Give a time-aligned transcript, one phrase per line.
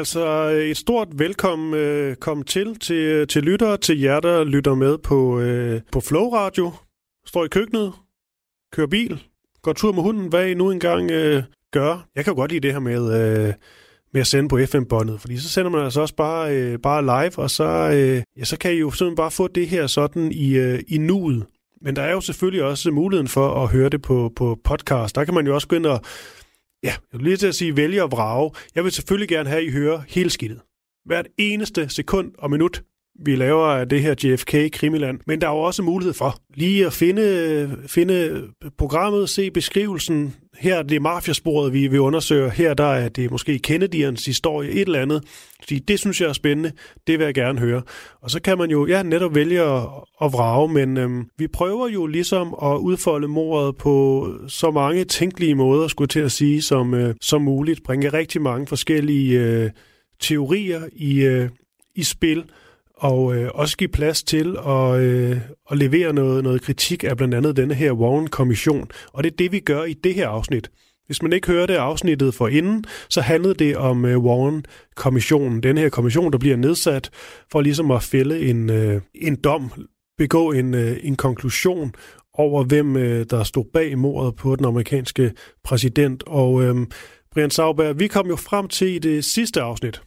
[0.00, 4.98] Altså et stort velkommen øh, kom til, til til lyttere, til jer, der lytter med
[4.98, 6.72] på, øh, på Flow Radio.
[7.26, 7.92] Står i køkkenet,
[8.72, 9.22] kører bil,
[9.62, 12.06] går tur med hunden, hvad I nu engang øh, gør.
[12.16, 13.54] Jeg kan jo godt lide det her med, øh,
[14.12, 17.38] med at sende på FM-båndet, fordi så sender man altså også bare, øh, bare live,
[17.38, 20.56] og så, øh, ja, så kan I jo simpelthen bare få det her sådan i,
[20.56, 21.46] øh, i nuet.
[21.82, 25.14] Men der er jo selvfølgelig også muligheden for at høre det på, på podcast.
[25.14, 26.00] Der kan man jo også gå ind og
[26.82, 28.50] Ja, jeg vil lige til at sige vælge og vrage.
[28.74, 30.60] Jeg vil selvfølgelig gerne have, at I hører hele skidtet.
[31.04, 32.82] Hvert eneste sekund og minut,
[33.24, 35.20] vi laver af det her JFK Krimiland.
[35.26, 38.42] Men der er jo også mulighed for lige at finde, finde
[38.78, 40.34] programmet, se beskrivelsen.
[40.60, 42.50] Her er det mafiasporet, vi vil undersøge.
[42.50, 45.24] Her der er det måske Kennedy'ernes historie, et eller andet.
[45.62, 46.72] Fordi det synes jeg er spændende.
[47.06, 47.82] Det vil jeg gerne høre.
[48.22, 49.82] Og så kan man jo ja, netop vælge at,
[50.22, 55.54] at vrage, men øhm, vi prøver jo ligesom at udfolde mordet på så mange tænkelige
[55.54, 57.82] måder, skulle til at sige, som, øh, som muligt.
[57.82, 59.70] Bringe rigtig mange forskellige øh,
[60.20, 61.48] teorier i, øh,
[61.94, 62.44] i spil
[63.00, 67.34] og øh, også give plads til at, øh, at levere noget, noget kritik af blandt
[67.34, 68.90] andet denne her Warren-kommission.
[69.12, 70.70] Og det er det, vi gør i det her afsnit.
[71.06, 75.62] Hvis man ikke hørte afsnittet for inden, så handlede det om øh, Warren-kommissionen.
[75.62, 77.10] Den her kommission, der bliver nedsat
[77.52, 79.72] for ligesom at fælde en, øh, en dom,
[80.18, 81.92] begå en, øh, en konklusion
[82.34, 85.32] over, hvem øh, der stod bag mordet på den amerikanske
[85.64, 86.22] præsident.
[86.26, 86.76] Og øh,
[87.32, 90.02] Brian Sauber, vi kom jo frem til i det sidste afsnit,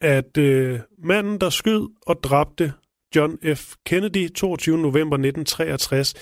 [0.00, 2.72] at øh, manden, der skød og dræbte
[3.16, 3.74] John F.
[3.86, 4.78] Kennedy 22.
[4.78, 6.14] november 1963,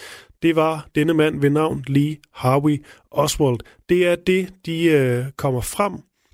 [0.43, 3.59] det var denne mand ved navn Lee Harvey Oswald.
[3.89, 5.93] Det er det, de øh, kommer frem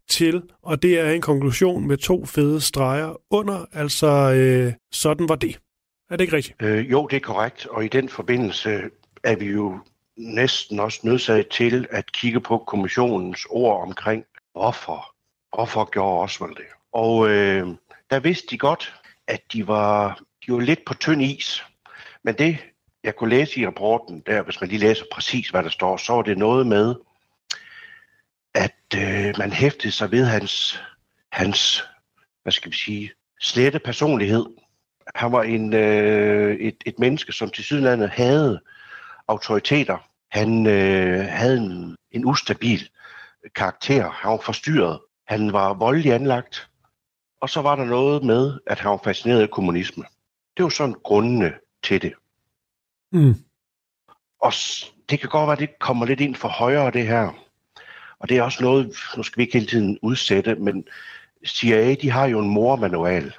[0.09, 5.35] til, og det er en konklusion med to fede streger under, altså øh, sådan var
[5.35, 5.59] det.
[6.11, 6.63] Er det ikke rigtigt?
[6.63, 8.83] Øh, jo, det er korrekt, og i den forbindelse
[9.25, 9.79] er vi jo
[10.17, 15.15] næsten også nødsaget til at kigge på kommissionens ord omkring, hvorfor,
[15.57, 16.65] hvorfor gjorde Oswald det?
[16.93, 17.67] Og øh,
[18.11, 18.95] der vidste de godt,
[19.27, 21.65] at de var, de var lidt på tynd is.
[22.25, 22.59] Men det,
[23.05, 26.13] jeg kunne læse i rapporten, der, hvis man lige læser præcis, hvad der står, så
[26.13, 26.95] var det noget med,
[28.55, 30.83] at øh, man hæftede sig ved hans,
[31.33, 31.85] hans,
[32.43, 34.47] hvad skal vi sige, slette personlighed.
[35.15, 38.61] Han var en, øh, et, et menneske, som til sydlandet havde
[39.29, 39.99] autoriteter.
[40.31, 42.89] Han øh, havde en, en ustabil
[43.55, 44.11] karakter.
[44.11, 45.01] Han var forstyrret.
[45.27, 46.69] Han var voldelig anlagt.
[47.43, 50.05] Og så var der noget med, at han var fascineret af kommunisme.
[50.57, 52.13] Det var sådan grundene til det.
[53.13, 53.35] Mm.
[54.41, 54.53] Og
[55.11, 57.31] det kan godt være, at det kommer lidt ind for højere, det her.
[58.19, 60.87] Og det er også noget, nu skal vi ikke hele tiden udsætte, men
[61.47, 63.35] CIA, de har jo en mormanual.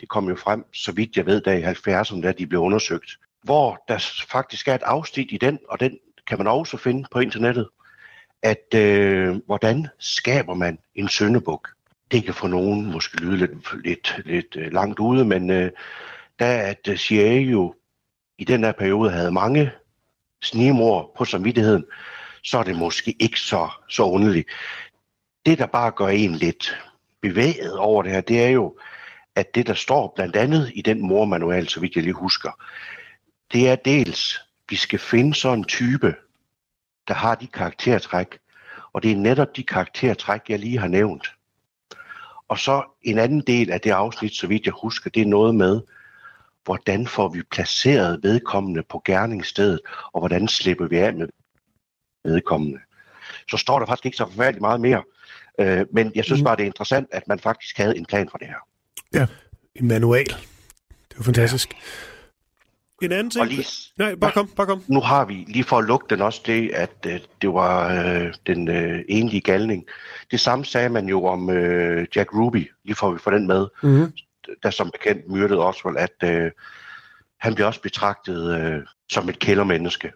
[0.00, 3.18] Det kom jo frem, så vidt jeg ved, da i 70'erne, da de blev undersøgt.
[3.42, 3.98] Hvor der
[4.28, 7.68] faktisk er et afsnit i den, og den kan man også finde på internettet,
[8.42, 11.75] at øh, hvordan skaber man en søndebuk?
[12.10, 15.70] Det kan for nogen måske lyde lidt, lidt, lidt øh, langt ude, men øh,
[16.38, 17.74] der at øh, CIA jo
[18.38, 19.72] i den her periode havde mange
[20.42, 21.84] snimor på samvittigheden,
[22.42, 24.48] så er det måske ikke så, så underligt.
[25.46, 26.78] Det, der bare gør en lidt
[27.22, 28.78] bevæget over det her, det er jo,
[29.34, 32.50] at det, der står blandt andet i den mormanual, så vidt jeg lige husker,
[33.52, 36.14] det er dels, vi skal finde sådan en type,
[37.08, 38.38] der har de karaktertræk,
[38.92, 41.35] og det er netop de karaktertræk, jeg lige har nævnt.
[42.48, 45.54] Og så en anden del af det afsnit, så vidt jeg husker, det er noget
[45.54, 45.80] med,
[46.64, 49.80] hvordan får vi placeret vedkommende på gerningsstedet,
[50.12, 51.28] og hvordan slipper vi af med
[52.24, 52.78] vedkommende.
[53.50, 55.02] Så står der faktisk ikke så forfærdeligt meget mere,
[55.60, 58.38] øh, men jeg synes bare, det er interessant, at man faktisk havde en plan for
[58.38, 58.68] det her.
[59.14, 59.26] Ja,
[59.74, 60.26] en manual.
[60.26, 61.72] Det jo fantastisk.
[61.72, 62.15] Ja.
[63.02, 63.40] En anden ting...
[63.40, 63.66] Og lige,
[63.96, 64.82] Nej, bare kom, bare kom.
[64.88, 68.34] Nu har vi, lige for at lukke den også, det, at øh, det var øh,
[68.46, 69.84] den øh, enlige galning.
[70.30, 73.46] Det samme sagde man jo om øh, Jack Ruby, lige for at vi får den
[73.46, 74.12] med, Mm-hmm.
[74.62, 76.50] der som bekendt myrdede Oswald, at øh,
[77.40, 80.12] han bliver også betragtet øh, som et kældermenneske.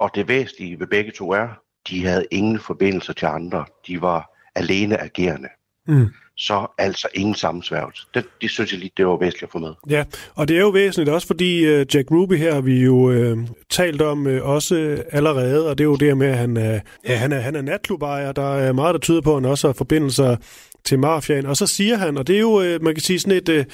[0.00, 1.48] Og det væsentlige ved begge to er,
[1.88, 3.64] de havde ingen forbindelser til andre.
[3.86, 5.48] De var alene agerende.
[5.86, 6.06] Mm.
[6.38, 8.02] Så altså ingen sammensværgelse.
[8.14, 9.72] Det, det synes jeg lige, det var væsentligt at få med.
[9.90, 10.04] Ja,
[10.34, 13.38] og det er jo væsentligt også, fordi uh, Jack Ruby her vi jo uh,
[13.70, 17.16] talt om uh, også allerede, og det er jo det med, at han, uh, ja,
[17.16, 18.32] han, er, han er natklubejer.
[18.32, 20.36] Der er meget, der tyder på, at han også har forbindelser
[20.84, 21.46] til mafiaen.
[21.46, 23.48] Og så siger han, og det er jo, uh, man kan sige sådan et...
[23.48, 23.64] Uh,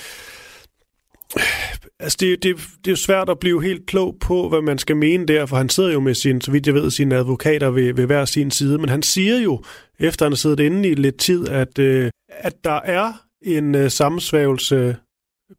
[2.02, 4.96] Altså, det, det, det er jo svært at blive helt klog på, hvad man skal
[4.96, 7.94] mene der, for han sidder jo med sin, så vidt jeg ved, sine advokater ved,
[7.94, 9.62] ved hver sin side, men han siger jo,
[9.98, 13.12] efter han har siddet inde i lidt tid, at, øh, at der er
[13.42, 14.96] en øh, sammensvævelse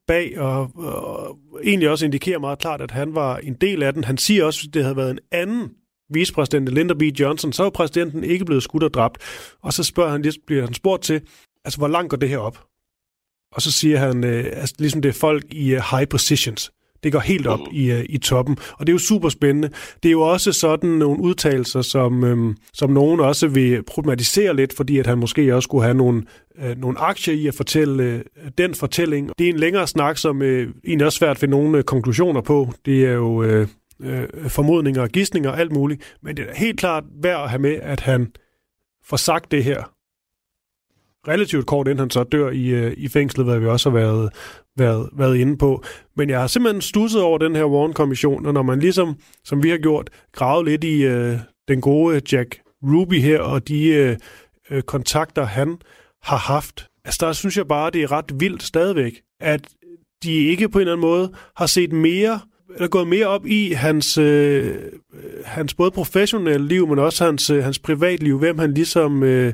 [0.07, 4.03] bag, og, og egentlig også indikerer meget klart, at han var en del af den.
[4.03, 5.71] Han siger også, at det havde været en anden
[6.09, 7.01] vicepræsident, Linda B.
[7.01, 9.17] Johnson, så var præsidenten ikke blevet skudt og dræbt.
[9.61, 11.21] Og så spørger han, bliver han spurgt til,
[11.65, 12.72] altså hvor langt går det her op?
[13.53, 16.71] Og så siger han, øh, altså, ligesom det er folk i uh, high positions.
[17.03, 19.69] Det går helt op i, uh, i toppen, og det er jo super spændende.
[20.03, 24.75] Det er jo også sådan nogle udtalelser, som, øhm, som nogen også vil problematisere lidt,
[24.75, 26.23] fordi at han måske også skulle have nogle,
[26.63, 28.21] øh, nogle aktier i at fortælle øh,
[28.57, 29.29] den fortælling.
[29.37, 32.41] Det er en længere snak, som øh, egentlig også svært at finde nogle øh, konklusioner
[32.41, 32.73] på.
[32.85, 33.67] Det er jo øh,
[34.03, 37.61] øh, formodninger og gissninger og alt muligt, men det er helt klart værd at have
[37.61, 38.31] med, at han
[39.05, 39.92] får sagt det her
[41.27, 44.29] relativt kort inden han så dør i, øh, i fængslet, hvad vi også har været,
[44.77, 45.83] været, været inde på.
[46.17, 49.15] Men jeg har simpelthen stusset over den her Warren-kommission, og når man ligesom,
[49.45, 51.37] som vi har gjort, gravet lidt i øh,
[51.67, 54.17] den gode Jack Ruby her, og de øh,
[54.71, 55.77] øh, kontakter, han
[56.23, 59.69] har haft, altså der synes jeg bare, det er ret vildt stadigvæk, at
[60.23, 62.39] de ikke på en eller anden måde har set mere
[62.75, 64.75] eller gået mere op i hans, øh, øh
[65.45, 69.53] hans både professionelle liv, men også hans, øh, hans privatliv, hvem han ligesom øh,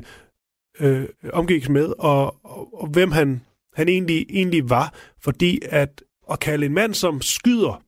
[0.80, 3.40] øh, omgik med, og, og, og hvem han,
[3.74, 4.94] han egentlig, egentlig var.
[5.22, 7.82] Fordi at, at kalde en mand, som skyder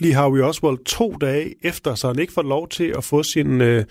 [0.00, 3.60] Lee Harvey Oswald to dage efter, så han ikke får lov til at få sin,
[3.60, 3.84] øh,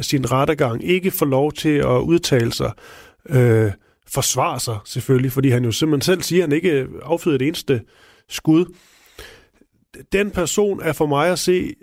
[0.00, 2.72] sin rettergang, ikke får lov til at udtale sig,
[3.28, 3.72] øh,
[4.08, 7.82] forsvare sig selvfølgelig, fordi han jo simpelthen selv siger, at han ikke affyrer det eneste
[8.28, 8.74] skud.
[10.12, 11.74] Den person er for mig at se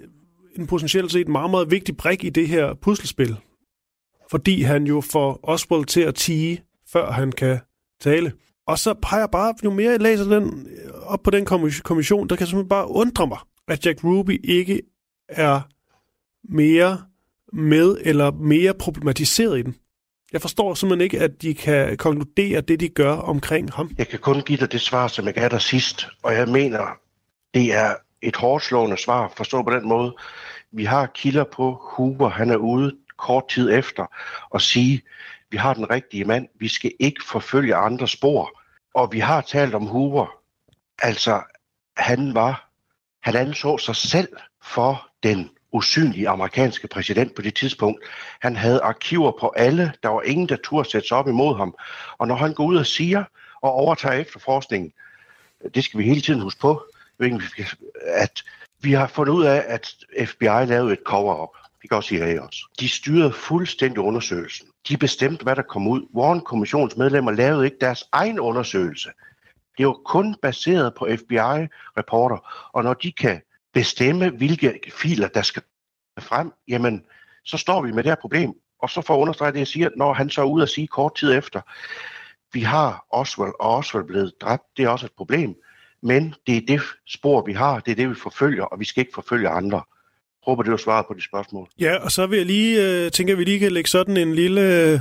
[0.56, 3.38] en potentielt set meget, meget vigtig brik i det her puslespil
[4.32, 7.60] fordi han jo får Oswald til at tige, før han kan
[8.02, 8.32] tale.
[8.68, 11.46] Og så peger bare, jo mere jeg læser den øh, op på den
[11.84, 13.38] kommission, der kan simpelthen bare undre mig,
[13.68, 14.82] at Jack Ruby ikke
[15.30, 15.62] er
[16.50, 17.02] mere
[17.54, 19.76] med eller mere problematiseret i den.
[20.34, 23.92] Jeg forstår simpelthen ikke, at de kan konkludere det, de gør omkring ham.
[23.98, 26.98] Jeg kan kun give dig det svar, som jeg gav dig sidst, og jeg mener,
[27.54, 30.16] det er et hårdslående svar, forstå på den måde.
[30.72, 34.06] Vi har kilder på Hoover, han er ude kort tid efter
[34.50, 35.02] og sige,
[35.50, 38.60] vi har den rigtige mand, vi skal ikke forfølge andre spor.
[38.94, 40.28] Og vi har talt om Hoover.
[41.02, 41.42] Altså,
[41.98, 42.70] han var,
[43.22, 44.28] han anså sig selv
[44.64, 48.06] for den usynlige amerikanske præsident på det tidspunkt.
[48.42, 49.94] Han havde arkiver på alle.
[50.04, 51.76] Der var ingen, der turde sætte sig op imod ham.
[52.18, 53.24] Og når han går ud og siger
[53.62, 54.94] og overtager efterforskningen,
[55.76, 56.84] det skal vi hele tiden huske på,
[58.08, 58.44] at
[58.82, 59.96] vi har fundet ud af, at
[60.28, 61.50] FBI lavede et cover-up.
[61.82, 62.60] Det kan også CIA også.
[62.80, 64.68] De styrede fuldstændig undersøgelsen.
[64.88, 66.08] De bestemte, hvad der kom ud.
[66.16, 69.10] Warren-kommissionens medlemmer lavede ikke deres egen undersøgelse.
[69.78, 72.70] Det var kun baseret på FBI-rapporter.
[72.74, 73.42] Og når de kan
[73.74, 75.64] bestemme, hvilke filer, der skal
[76.20, 77.06] frem, jamen,
[77.46, 78.54] så står vi med det her problem.
[78.80, 80.88] Og så for at understrege det, jeg siger, når han så er ude og sige
[80.88, 81.62] kort tid efter,
[82.54, 85.56] vi har Oswald, og Oswald blevet dræbt, det er også et problem.
[86.02, 89.02] Men det er det spor, vi har, det er det, vi forfølger, og vi skal
[89.02, 89.84] ikke forfølge andre
[90.48, 91.68] håber, det var svaret på de spørgsmål.
[91.80, 94.36] Ja, og så vil jeg lige, øh, tænker at vi lige kan lægge sådan en
[94.36, 95.00] lille øh,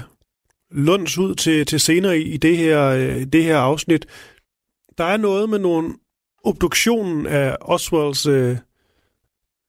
[0.71, 4.07] lunds ud til, til senere i, i det, her, øh, det her afsnit.
[4.99, 5.95] Der er noget med nogle
[6.45, 8.57] obduktionen af Oswalds øh,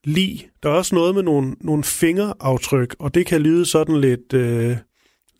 [0.04, 0.48] lig.
[0.62, 4.76] Der er også noget med nogle, nogle fingeraftryk, og det kan lyde sådan lidt, øh,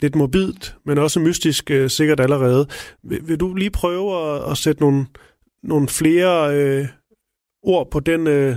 [0.00, 2.66] lidt morbidt, men også mystisk øh, sikkert allerede.
[3.02, 5.06] Vil, vil du lige prøve at, at sætte nogle,
[5.62, 6.86] nogle flere øh,
[7.62, 8.56] ord på den, øh,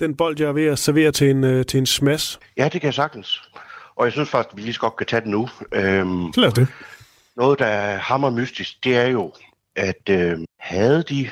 [0.00, 2.38] den bold, jeg er ved at servere til en, øh, til en smash?
[2.56, 3.50] Ja, det kan jeg sagtens.
[3.96, 5.48] Og jeg synes faktisk, at vi lige så godt kan tage den nu.
[5.72, 6.68] Øhm, Lad det.
[7.36, 9.32] Noget, der er hammer mystisk, det er jo,
[9.76, 11.30] at øh, havde de,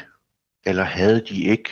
[0.66, 1.70] eller havde de ikke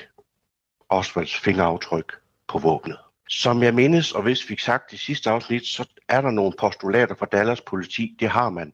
[0.88, 2.12] Osvalds fingeraftryk
[2.48, 2.98] på våbnet?
[3.28, 7.14] Som jeg mindes, og hvis vi sagt i sidste afsnit, så er der nogle postulater
[7.14, 8.72] fra Dallas politi, det har man.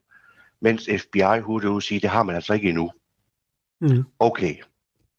[0.61, 2.91] Mens FBI hurtigt ud sige, det har man altså ikke endnu.
[3.81, 4.03] Mm.
[4.19, 4.55] Okay,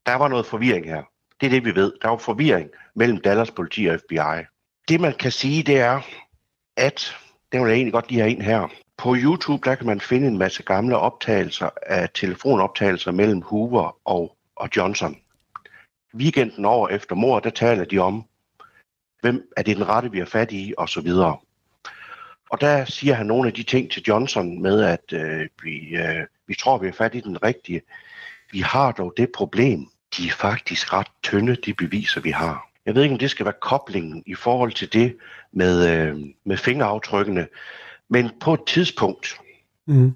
[0.05, 1.03] der var noget forvirring her.
[1.41, 1.93] Det er det, vi ved.
[2.01, 4.45] Der er jo forvirring mellem Dallas politi og FBI.
[4.87, 6.01] Det, man kan sige, det er,
[6.77, 7.15] at,
[7.51, 8.67] det vil jeg egentlig godt lige have ind her.
[8.97, 14.37] På YouTube, der kan man finde en masse gamle optagelser af telefonoptagelser mellem Hoover og,
[14.55, 15.17] og Johnson.
[16.15, 18.23] Weekenden over efter mor, der taler de om,
[19.21, 21.37] hvem er det den rette, vi har fat i, og så videre.
[22.49, 26.25] Og der siger han nogle af de ting til Johnson med, at øh, vi, øh,
[26.47, 27.81] vi tror, vi er fat i den rigtige.
[28.51, 32.69] Vi har dog det problem, de er faktisk ret tynde, de beviser, vi har.
[32.85, 35.17] Jeg ved ikke, om det skal være koblingen i forhold til det
[35.51, 37.47] med, øh, med fingeraftrykkene,
[38.09, 39.39] men på et tidspunkt,
[39.85, 40.13] Mm.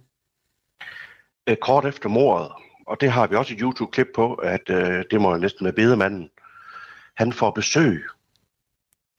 [1.48, 2.52] øh, kort efter mordet,
[2.88, 5.74] og det har vi også et YouTube-klip på, at øh, det må jo næsten være
[5.74, 6.30] bedemanden,
[7.18, 8.04] han får besøg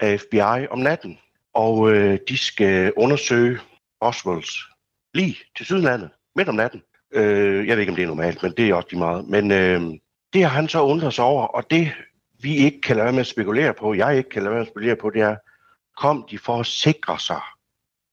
[0.00, 1.19] af FBI om natten,
[1.55, 3.59] og øh, de skal undersøge
[4.00, 4.59] Oswalds
[5.14, 6.83] lige til sydlandet, midt om natten.
[7.12, 9.29] Øh, jeg ved ikke, om det er normalt, men det er også de meget.
[9.29, 9.83] Men øh,
[10.35, 11.93] det har han så undret sig over, og det
[12.41, 14.67] vi ikke kan lade være med at spekulere på, jeg ikke kan lade være med
[14.67, 15.37] at spekulere på, det er,
[15.97, 17.41] kom de for at sikre sig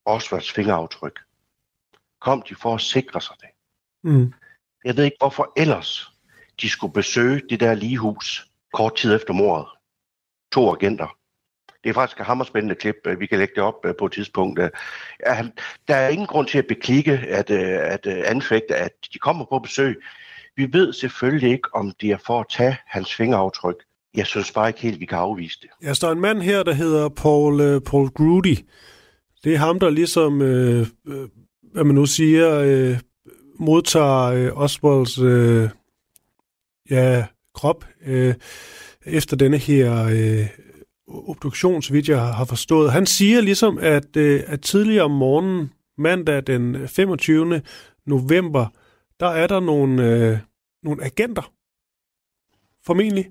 [0.04, 1.20] Oswalds fingeraftryk?
[2.20, 3.48] Kom de for at sikre sig det?
[4.02, 4.32] Mm.
[4.84, 6.12] Jeg ved ikke, hvorfor ellers
[6.60, 9.66] de skulle besøge det der ligehus kort tid efter mordet.
[10.52, 11.16] To agenter.
[11.84, 12.94] Det er faktisk et hammerspændende klip.
[13.18, 14.58] Vi kan lægge det op øh, på et tidspunkt.
[14.58, 14.70] Øh,
[15.88, 19.44] Der er ingen grund til at beklikke, at, øh, at øh, anfægte, at de kommer
[19.44, 20.02] på besøg.
[20.56, 23.76] Vi ved selvfølgelig ikke, om det er for at tage hans fingeraftryk.
[24.14, 25.68] Jeg synes bare ikke helt, vi kan afvise det.
[25.82, 28.56] Ja, der er en mand her, der hedder Paul, øh, Paul Grudy.
[29.44, 31.28] Det er ham, der ligesom, øh, øh,
[31.72, 32.98] hvad man nu siger, øh,
[33.58, 35.68] modtager øh, Oswalds øh,
[36.90, 38.34] ja, krop øh,
[39.06, 40.46] efter denne her øh,
[41.08, 42.92] obduktion, så vidt jeg har forstået.
[42.92, 47.62] Han siger ligesom, at, øh, at tidligere om morgenen, mandag den 25.
[48.06, 48.66] november,
[49.22, 50.38] der er der nogle, øh,
[50.82, 51.52] nogle agenter,
[52.86, 53.30] formentlig,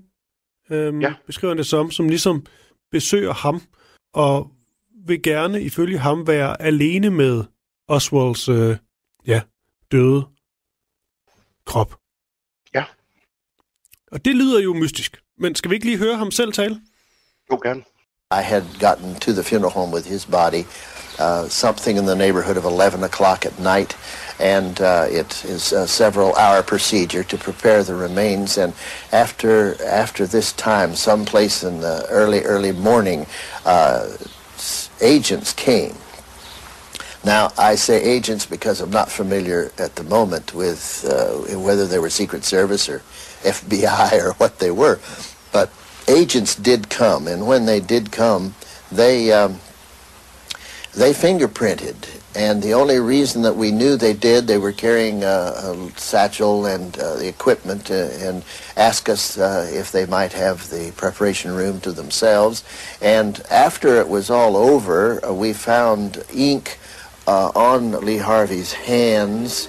[0.70, 1.14] øhm, Ja.
[1.26, 2.46] beskriver han det som, som ligesom
[2.90, 3.60] besøger ham,
[4.12, 4.50] og
[5.06, 7.44] vil gerne ifølge ham være alene med
[7.88, 8.76] Oswalds øh,
[9.26, 9.42] ja,
[9.92, 10.26] døde
[11.66, 11.98] krop.
[12.74, 12.84] Ja.
[14.12, 15.22] Og det lyder jo mystisk.
[15.38, 16.80] Men skal vi ikke lige høre ham selv tale?
[17.50, 17.84] Jo, gerne.
[18.40, 20.64] I had gotten to the funeral home with his body
[21.20, 23.96] uh, something in the neighborhood of 11 o'clock at night,
[24.38, 28.58] and uh, it is a several hour procedure to prepare the remains.
[28.58, 28.74] And
[29.12, 33.26] after after this time, someplace in the early early morning,
[33.64, 34.16] uh,
[35.00, 35.94] agents came.
[37.24, 42.00] Now, I say agents because I'm not familiar at the moment with uh, whether they
[42.00, 42.98] were Secret Service or
[43.42, 44.98] FBI or what they were,
[45.52, 45.70] but
[46.08, 48.54] agents did come, and when they did come,
[48.90, 49.60] they um,
[50.94, 55.90] they fingerprinted, and the only reason that we knew they did, they were carrying a,
[55.96, 58.44] satchel and uh, the equipment, uh, and
[58.76, 62.64] asked us uh, if they might have the preparation room to themselves.
[63.00, 66.78] And after it was all over, uh, we found ink
[67.26, 69.68] on Lee Harvey's hands,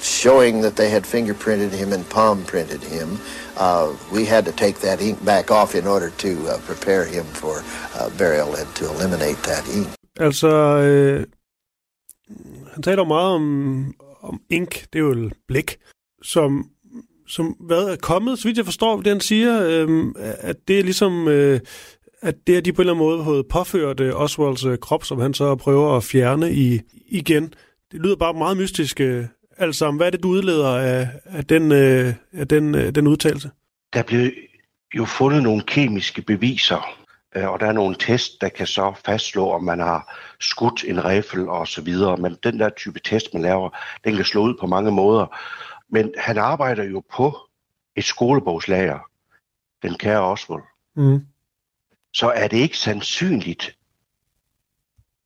[0.00, 3.18] showing that they had fingerprinted him and palm printed him.
[3.56, 7.24] Uh, we had to take that ink back off in order to uh, prepare him
[7.24, 7.62] for
[7.94, 9.88] uh, burial and to eliminate that ink.
[10.20, 11.26] Altså, øh,
[12.72, 15.76] han taler meget om, om ink, det er jo blæk,
[16.22, 16.70] som,
[17.28, 20.82] som hvad er kommet, så vidt jeg forstår, det han siger, øh, at det er
[20.82, 21.60] ligesom, øh,
[22.22, 25.04] at det er de på en eller anden måde havde påført øh, Oswalds øh, krop,
[25.04, 27.54] som han så prøver at fjerne i, igen.
[27.92, 29.24] Det lyder bare meget mystisk øh,
[29.58, 29.98] alt sammen.
[29.98, 33.50] Hvad er det, du udleder af, af den, øh, af den, øh, den udtalelse?
[33.92, 34.30] Der blev
[34.96, 37.03] jo fundet nogle kemiske beviser,
[37.34, 41.48] og der er nogle test, der kan så fastslå, om man har skudt en riffel
[41.48, 42.16] og så videre.
[42.16, 43.70] Men den der type test, man laver,
[44.04, 45.38] den kan slå ud på mange måder.
[45.88, 47.38] Men han arbejder jo på
[47.96, 48.98] et skolebogslager,
[49.82, 50.62] den kære Oswald.
[50.96, 51.26] Mm.
[52.12, 53.76] Så er det ikke sandsynligt,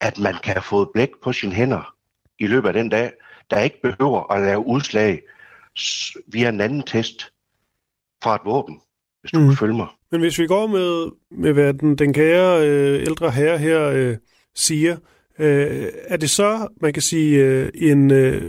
[0.01, 1.95] at man kan have fået blæk på sine hænder
[2.39, 3.13] i løbet af den dag,
[3.51, 5.23] der ikke behøver at lave udslag
[6.27, 7.33] via en anden test
[8.23, 8.81] fra et våben,
[9.21, 9.47] hvis du Mm.
[9.49, 9.87] kan følge mig.
[10.13, 14.17] Men hvis vi går med, med hvad den, den kære øh, ældre herre her øh,
[14.57, 14.97] siger,
[15.39, 18.11] øh, er det så, man kan sige, øh, en...
[18.11, 18.43] Øh,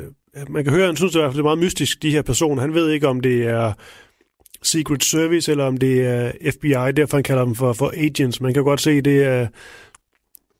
[0.50, 2.62] man kan høre, han synes i hvert fald, det er meget mystisk, de her personer.
[2.62, 3.74] Han ved ikke, om det er
[4.64, 8.42] Secret Service, eller om det er FBI, derfor han kalder dem for, for agents.
[8.42, 9.48] Man kan godt se, det er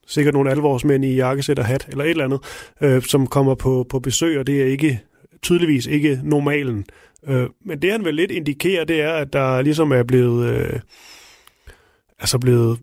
[0.08, 2.40] sikkert nogle alvorsmænd i jakkesæt og hat, eller et eller andet,
[2.82, 5.00] øh, som kommer på, på besøg, og det er ikke
[5.42, 6.86] tydeligvis ikke normalen.
[7.28, 10.50] Øh, men det han vel lidt indikerer, det er, at der ligesom er blevet...
[10.50, 10.80] Øh,
[12.20, 12.80] altså blevet...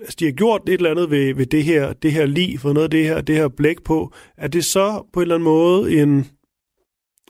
[0.00, 2.72] Altså, de har gjort et eller andet ved, ved det her, det her lig, for
[2.72, 4.12] noget af det her, det her blæk på.
[4.36, 6.26] Er det så på en eller anden måde en...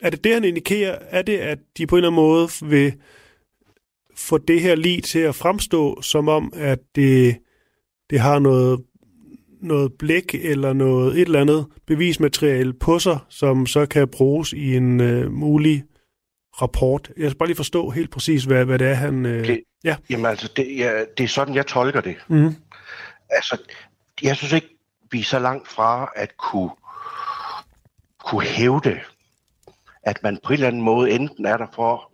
[0.02, 0.99] Er det det, han indikerer?
[1.00, 2.95] Er det, at de på en eller anden måde vil
[4.17, 7.37] få det her lig til at fremstå, som om, at det,
[8.11, 8.81] det har noget,
[9.62, 14.76] noget blæk eller noget et eller andet bevismateriale på sig, som så kan bruges i
[14.76, 15.85] en øh, mulig
[16.62, 17.11] rapport.
[17.17, 19.26] Jeg skal bare lige forstå helt præcis, hvad, hvad det er, han...
[19.26, 19.47] Øh...
[19.47, 19.97] Det- Ja.
[20.11, 22.17] Jamen altså, det, ja, det er sådan, jeg tolker det.
[22.29, 22.55] Mm.
[23.31, 23.57] Altså,
[24.23, 24.69] jeg synes ikke,
[25.11, 26.71] vi er så langt fra at kunne,
[28.25, 29.00] kunne hævde,
[30.02, 32.12] at man på en eller anden måde enten er der for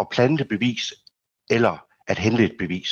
[0.00, 0.94] at plante bevis,
[1.50, 2.90] eller at hente et bevis,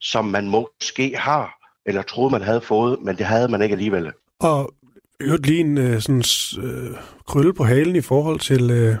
[0.00, 4.12] som man måske har, eller troede man havde fået, men det havde man ikke alligevel.
[4.40, 4.74] Og
[5.22, 6.22] hørte lige en uh, sådan,
[6.64, 8.96] uh, krølle på halen i forhold til, uh,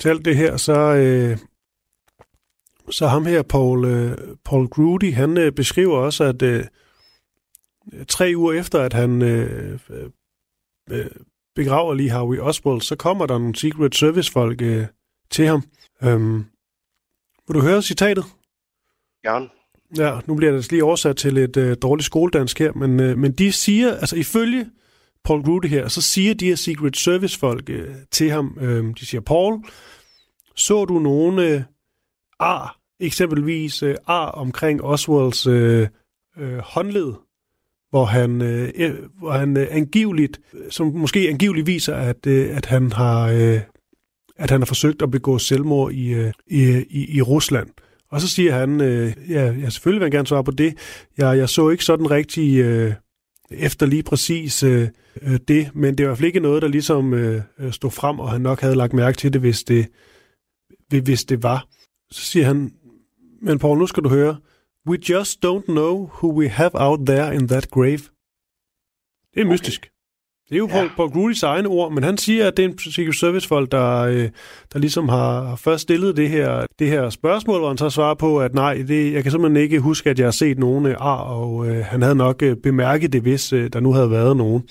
[0.00, 0.78] til alt det her, så,
[1.32, 1.38] uh,
[2.92, 4.12] så ham her, Paul, uh,
[4.44, 6.60] Paul Grudy, han uh, beskriver også, at uh,
[8.08, 9.96] tre uger efter, at han uh,
[10.90, 11.06] uh,
[11.54, 14.84] begraver lige Harvey Oswald, så kommer der nogle Secret Service-folk uh,
[15.30, 15.62] til ham.
[16.02, 16.46] Um,
[17.48, 18.24] vil du høre citatet?
[19.22, 19.48] Gerne.
[19.98, 23.32] Ja, nu bliver det lige oversat til et uh, dårligt skoledansk her, men, uh, men
[23.32, 24.70] de siger, altså ifølge
[25.24, 29.20] Paul Rudy her, så siger de her Secret Service-folk øh, til ham, øh, de siger,
[29.20, 29.64] Paul,
[30.56, 31.62] så du nogle øh,
[32.38, 35.88] ar, eksempelvis øh, ar omkring Oswalds øh,
[36.38, 37.12] øh, håndled,
[37.90, 42.56] hvor han, øh, øh hvor han øh, angiveligt, øh, som måske angiveligt viser, at, øh,
[42.56, 43.60] at han har Øh,
[44.40, 47.68] at han har forsøgt at begå selvmord i, øh, i, i, i Rusland.
[48.10, 50.74] Og så siger han, øh, ja, jeg selvfølgelig vil jeg gerne svare på det.
[51.18, 52.92] Jeg, jeg så ikke sådan rigtig øh,
[53.50, 54.88] efter lige præcis øh,
[55.48, 58.30] det, men det var i hvert fald ikke noget, der ligesom øh, stod frem, og
[58.30, 59.86] han nok havde lagt mærke til det, hvis det,
[61.02, 61.66] hvis det var.
[62.10, 62.72] Så siger han,
[63.42, 64.36] men Paul, nu skal du høre,
[64.88, 67.98] we just don't know who we have out there in that grave.
[69.34, 69.52] Det er okay.
[69.52, 69.90] mystisk.
[70.50, 70.88] Det er jo ja.
[70.96, 74.28] Paul Grudys egne ord, men han siger, at det er en Secret Service-folk, der, øh,
[74.72, 78.40] der ligesom har først stillet det her, det her spørgsmål, hvor han så svarer på,
[78.40, 81.68] at nej, det, jeg kan simpelthen ikke huske, at jeg har set nogen ar, og
[81.68, 84.62] øh, han havde nok øh, bemærket det, hvis øh, der nu havde været nogen.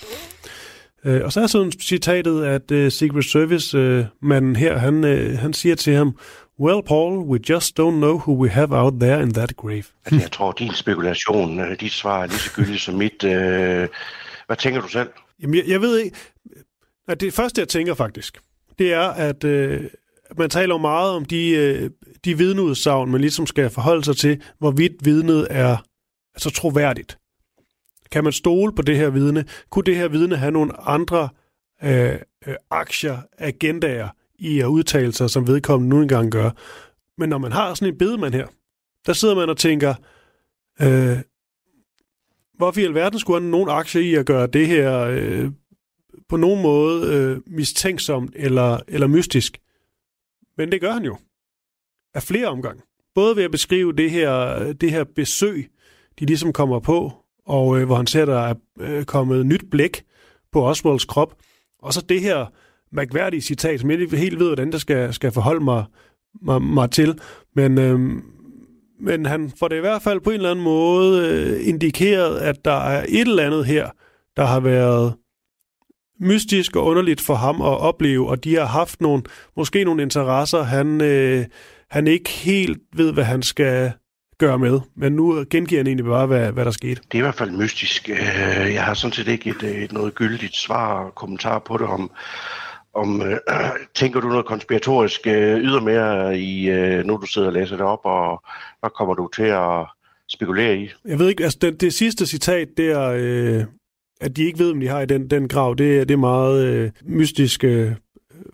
[1.06, 5.54] Øh, og så er sådan citatet, at øh, Secret Service-manden øh, her, han, øh, han
[5.54, 6.16] siger til ham,
[6.60, 9.84] Well, Paul, we just don't know who we have out there in that grave.
[10.06, 13.24] Altså, jeg tror, din spekulation, øh, dit svar er lige så gyldigt som mit.
[13.24, 13.88] Øh,
[14.48, 15.10] hvad tænker du selv?
[15.42, 16.18] Jamen, jeg, jeg ved ikke...
[17.08, 18.42] At det første, jeg tænker faktisk,
[18.80, 19.84] det er, at øh,
[20.38, 21.90] man taler jo meget om de, øh,
[22.26, 25.78] de vidneudsagn, man ligesom skal forholde sig til, hvorvidt vidnet er
[26.36, 27.18] altså troværdigt.
[28.12, 29.46] Kan man stole på det her vidne?
[29.70, 31.30] Kunne det her vidne have nogle andre
[31.84, 32.16] øh,
[32.48, 34.10] øh, aktier, agendaer
[34.40, 36.52] i at udtale sig, som vedkommende nu engang gør?
[37.18, 38.48] Men når man har sådan en bedemand her,
[39.06, 39.94] der sidder man og tænker,
[40.82, 41.18] øh,
[42.60, 45.52] hvorfor i alverden skulle han nogen aktie i at gøre det her øh,
[46.30, 49.58] på nogen måde øh, mistænksomt eller, eller mystisk?
[50.58, 51.18] Men det gør han jo.
[52.14, 52.82] Af flere omgange.
[53.16, 55.70] Både ved at beskrive det her, det her besøg,
[56.20, 57.14] de ligesom kommer på,
[57.46, 60.04] og øh, hvor han ser, der er øh, kommet nyt blæk
[60.52, 61.36] på Oswalds krop,
[61.82, 62.46] og så det her
[62.92, 65.86] mærkværdige citat, som jeg ikke helt ved, hvordan der skal, skal forholde mig,
[66.42, 67.20] mig, mig til.
[67.56, 68.22] Men, øh,
[69.00, 72.66] men han får det i hvert fald på en eller anden måde øh, indikeret, at
[72.66, 73.90] der er et eller andet her,
[74.38, 75.14] der har været
[76.20, 79.24] mystisk og underligt for ham at opleve, og de har haft nogle,
[79.58, 81.46] måske nogle interesser, han, øh,
[81.90, 83.92] han ikke helt ved, hvad han skal
[84.40, 84.80] gøre med.
[84.96, 87.02] Men nu gengiver han egentlig bare, hvad, hvad der skete.
[87.12, 88.10] Det er i hvert fald mystisk.
[88.10, 91.78] Øh, jeg har sådan set ikke et, øh, et noget gyldigt svar og kommentar på
[91.78, 92.12] det om,
[92.94, 93.38] om øh,
[93.96, 98.00] tænker du noget konspiratorisk øh, ydermere i, øh, nu du sidder og læser det op,
[98.04, 98.44] og
[98.80, 99.86] hvad kommer du til at
[100.28, 100.90] spekulere i?
[101.06, 103.64] Jeg ved ikke, altså det, det sidste citat, der, øh,
[104.22, 106.66] at de ikke ved, om de har i den, den grav, det, det er meget
[106.66, 107.92] øh, mystisk øh,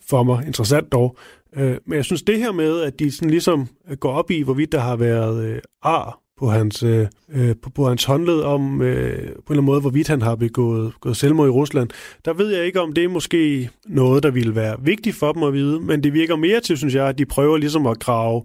[0.10, 0.48] for mig.
[0.48, 1.18] Interessant dog.
[1.56, 3.68] Øh, men jeg synes det her med, at de sådan ligesom
[4.00, 7.88] går op i, hvorvidt der har været øh, ar på hans, øh, øh, på, på
[7.88, 11.48] hans håndled om øh, på en eller anden måde, hvorvidt han har begået, begået selvmord
[11.48, 11.90] i Rusland.
[12.26, 15.44] Der ved jeg ikke, om det er måske noget, der ville være vigtigt for dem
[15.44, 18.44] at vide, men det virker mere til, synes jeg, at de prøver ligesom at grave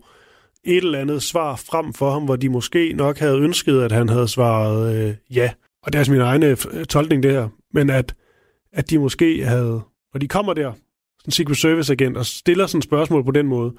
[0.64, 4.09] et eller andet svar frem for ham, hvor de måske nok havde ønsket, at han
[4.09, 5.50] havde svaret øh, ja.
[5.83, 6.57] Og det er altså min egen øh,
[6.88, 7.48] tolkning, det her.
[7.74, 8.14] Men at,
[8.72, 9.81] at de måske havde,
[10.14, 10.72] når de kommer der,
[11.26, 13.72] en Secret Service agent, og stiller sådan et spørgsmål på den måde,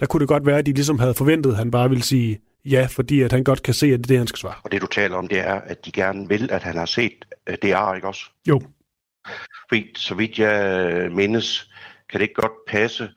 [0.00, 2.38] der kunne det godt være, at de ligesom havde forventet, at han bare ville sige
[2.64, 4.54] ja, fordi at han godt kan se, at det er det, han skal svare.
[4.62, 7.24] Og det, du taler om, det er, at de gerne vil, at han har set
[7.46, 8.24] øh, det er, ikke også?
[8.48, 8.62] Jo.
[9.68, 11.70] Fordi, så vidt jeg mindes,
[12.10, 13.08] kan det ikke godt passe,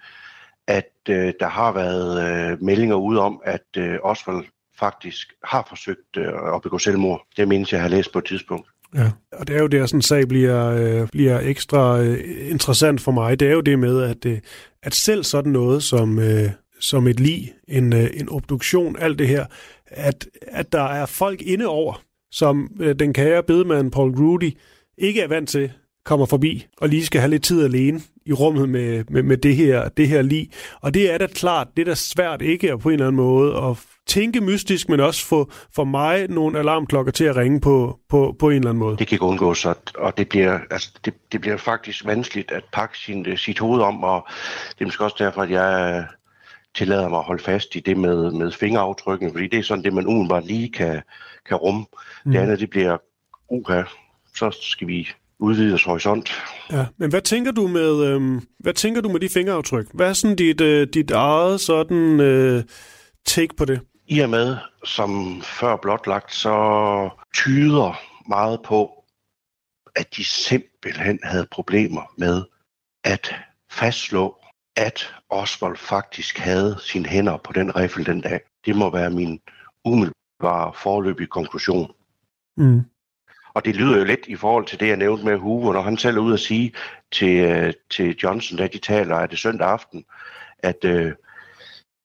[0.68, 4.46] at øh, der har været øh, meldinger ud om, at øh, Oswald
[4.80, 7.22] faktisk har forsøgt øh, at begå selvmord.
[7.38, 8.68] Det mindes jeg har læst på et tidspunkt.
[8.96, 12.52] Ja, og det er jo det, at sådan en sag bliver, øh, bliver ekstra øh,
[12.52, 13.40] interessant for mig.
[13.40, 14.40] Det er jo det med, at, øh,
[14.84, 19.28] at selv sådan noget som, øh, som et lig, en, øh, en obduktion, alt det
[19.28, 19.46] her,
[19.86, 24.52] at, at der er folk inde over, som øh, den kære bedemand Paul Grudy
[24.98, 25.72] ikke er vant til,
[26.06, 29.56] kommer forbi og lige skal have lidt tid alene i rummet med, med, med det
[29.56, 30.50] her det her lig.
[30.82, 33.16] Og det er da klart, det er da svært ikke at på en eller anden
[33.16, 38.00] måde at tænke mystisk, men også få for mig nogle alarmklokker til at ringe på,
[38.10, 38.98] på, på en eller anden måde.
[38.98, 39.66] Det kan ikke undgås,
[39.98, 44.04] og det bliver, altså, det, det bliver faktisk vanskeligt at pakke sin, sit hoved om,
[44.04, 44.28] og
[44.70, 46.06] det er måske også derfor, at jeg
[46.76, 49.94] tillader mig at holde fast i det med, med fingeraftrykken, fordi det er sådan det,
[49.94, 51.02] man umiddelbart lige kan,
[51.46, 51.86] kan rumme.
[52.26, 52.32] Mm.
[52.32, 52.98] Det andet, det bliver,
[53.50, 53.84] uha,
[54.36, 56.32] så skal vi udvide vores horisont.
[56.72, 59.88] Ja, men hvad tænker du med, øhm, hvad tænker du med de fingeraftryk?
[59.94, 62.64] Hvad er sådan dit, øh, dit eget sådan øh,
[63.26, 63.82] take på det?
[64.08, 68.92] I og med, som før blotlagt, så tyder meget på,
[69.96, 72.44] at de simpelthen havde problemer med
[73.04, 73.36] at
[73.72, 74.36] fastslå,
[74.78, 78.40] at Oswald faktisk havde sine hænder på den riffel den dag.
[78.66, 79.40] Det må være min
[79.86, 81.92] umiddelbare forløbige konklusion.
[82.58, 82.82] Mm.
[83.54, 85.98] Og det lyder jo lidt i forhold til det, jeg nævnte med Hoover, når han
[85.98, 86.74] selv er ude at sige
[87.12, 90.06] til, øh, til Johnson, da de taler, at det søndag aften,
[90.60, 91.14] at øh,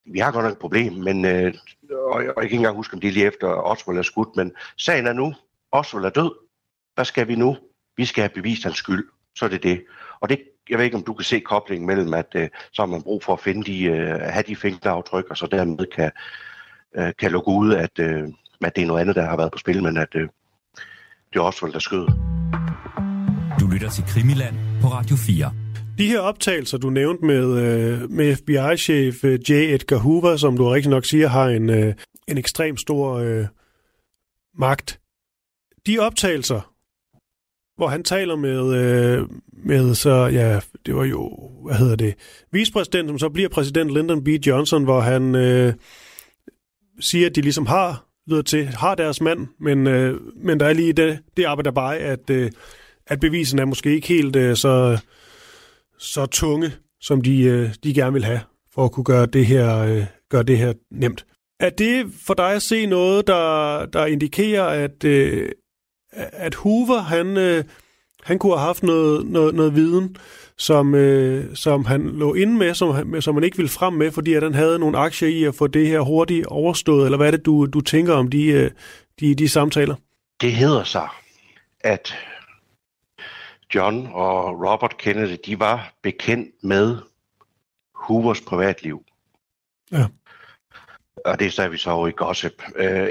[0.04, 1.54] vi har godt nok et problem, men, øh,
[1.90, 4.52] og, jeg kan ikke engang huske, om det er lige efter Oswald er skudt, men
[4.76, 5.34] sagen er nu,
[5.72, 6.32] Oswald er død.
[6.94, 7.56] Hvad skal vi nu?
[7.96, 9.08] Vi skal have bevist hans skyld.
[9.36, 9.84] Så er det det.
[10.20, 12.86] Og det, jeg ved ikke, om du kan se koblingen mellem, at øh, så har
[12.86, 16.10] man brug for at finde de, øh, have de fingeraftryk, og så dermed kan,
[16.96, 18.22] øh, kan lukke ud, at, øh,
[18.60, 20.28] at det er noget andet, der har været på spil, men at øh,
[21.32, 22.06] det er Oswald, der skød.
[23.60, 25.52] Du lytter til Krimiland på Radio 4.
[25.98, 29.52] De her optagelser, du nævnte med, øh, med FBI-chef øh, J.
[29.52, 31.94] Edgar Hoover, som du rigtig nok siger, har en, øh,
[32.28, 33.46] en ekstrem stor øh,
[34.58, 35.00] magt.
[35.86, 36.71] De optagelser,
[37.82, 42.14] hvor han taler med, øh, med så, ja, det var jo, hvad hedder det,
[42.52, 44.28] vicepræsident, som så bliver præsident Lyndon B.
[44.28, 45.74] Johnson, hvor han øh,
[47.00, 50.72] siger, at de ligesom har, lyder til, har deres mand, men, øh, men der er
[50.72, 52.50] lige det, det arbejder bare, at, øh,
[53.06, 54.98] at bevisen er måske ikke helt øh, så
[55.98, 58.40] så tunge, som de, øh, de gerne vil have,
[58.74, 61.26] for at kunne gøre det her, øh, gøre det her nemt.
[61.60, 65.48] Er det for dig at se noget, der, der indikerer, at, øh,
[66.12, 67.36] at Hoover, han,
[68.22, 70.16] han kunne have haft noget, noget, noget viden,
[70.56, 70.94] som,
[71.54, 74.42] som han lå inde med, som, han, som han ikke ville frem med, fordi at
[74.42, 77.46] han havde nogle aktier i at få det her hurtigt overstået, eller hvad er det,
[77.46, 78.70] du, du tænker om de,
[79.20, 79.94] de, de samtaler?
[80.40, 81.08] Det hedder sig,
[81.80, 82.14] at
[83.74, 86.96] John og Robert Kennedy, de var bekendt med
[87.94, 89.04] Hoovers privatliv.
[89.92, 90.06] Ja.
[91.24, 92.62] Og det sagde vi så over i gossip.
[92.76, 93.08] Øh,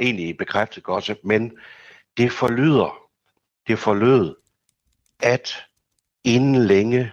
[0.00, 1.52] egentlig bekræfte gossip, men
[2.16, 2.98] det forlyder,
[3.66, 4.36] det forlød,
[5.20, 5.52] at
[6.24, 7.12] inden længe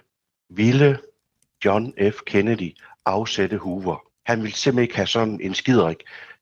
[0.49, 0.99] ville
[1.65, 2.21] John F.
[2.25, 3.97] Kennedy afsætte Hoover.
[4.25, 5.97] Han ville simpelthen ikke have sådan en skiderik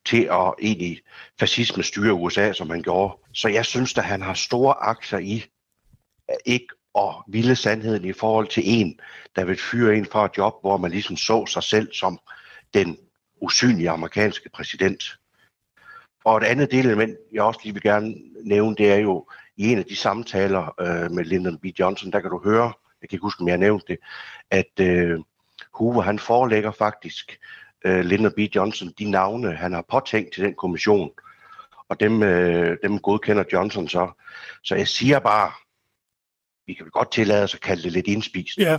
[0.05, 1.01] til at egentlig
[1.39, 3.17] fascisme styre USA, som han gjorde.
[3.33, 5.45] Så jeg synes, at han har store aktier i,
[6.45, 8.99] ikke at ville sandheden i forhold til en,
[9.35, 12.19] der vil fyre en fra et job, hvor man ligesom så sig selv som
[12.73, 12.97] den
[13.41, 15.03] usynlige amerikanske præsident.
[16.25, 19.77] Og et andet delelement, jeg også lige vil gerne nævne, det er jo i en
[19.77, 21.65] af de samtaler øh, med Lyndon B.
[21.79, 23.97] Johnson, der kan du høre, jeg kan ikke huske, om jeg nævnte det,
[24.51, 25.19] at øh,
[25.73, 27.39] Hoover han forelægger faktisk
[27.85, 28.39] øh, Lyndon B.
[28.39, 31.11] Johnson de navne, han har påtænkt til den kommission,
[31.89, 34.11] og dem, øh, dem godkender Johnson så.
[34.63, 35.51] Så jeg siger bare,
[36.67, 38.57] vi kan vel godt tillade os at kalde det lidt indspist.
[38.57, 38.77] Ja,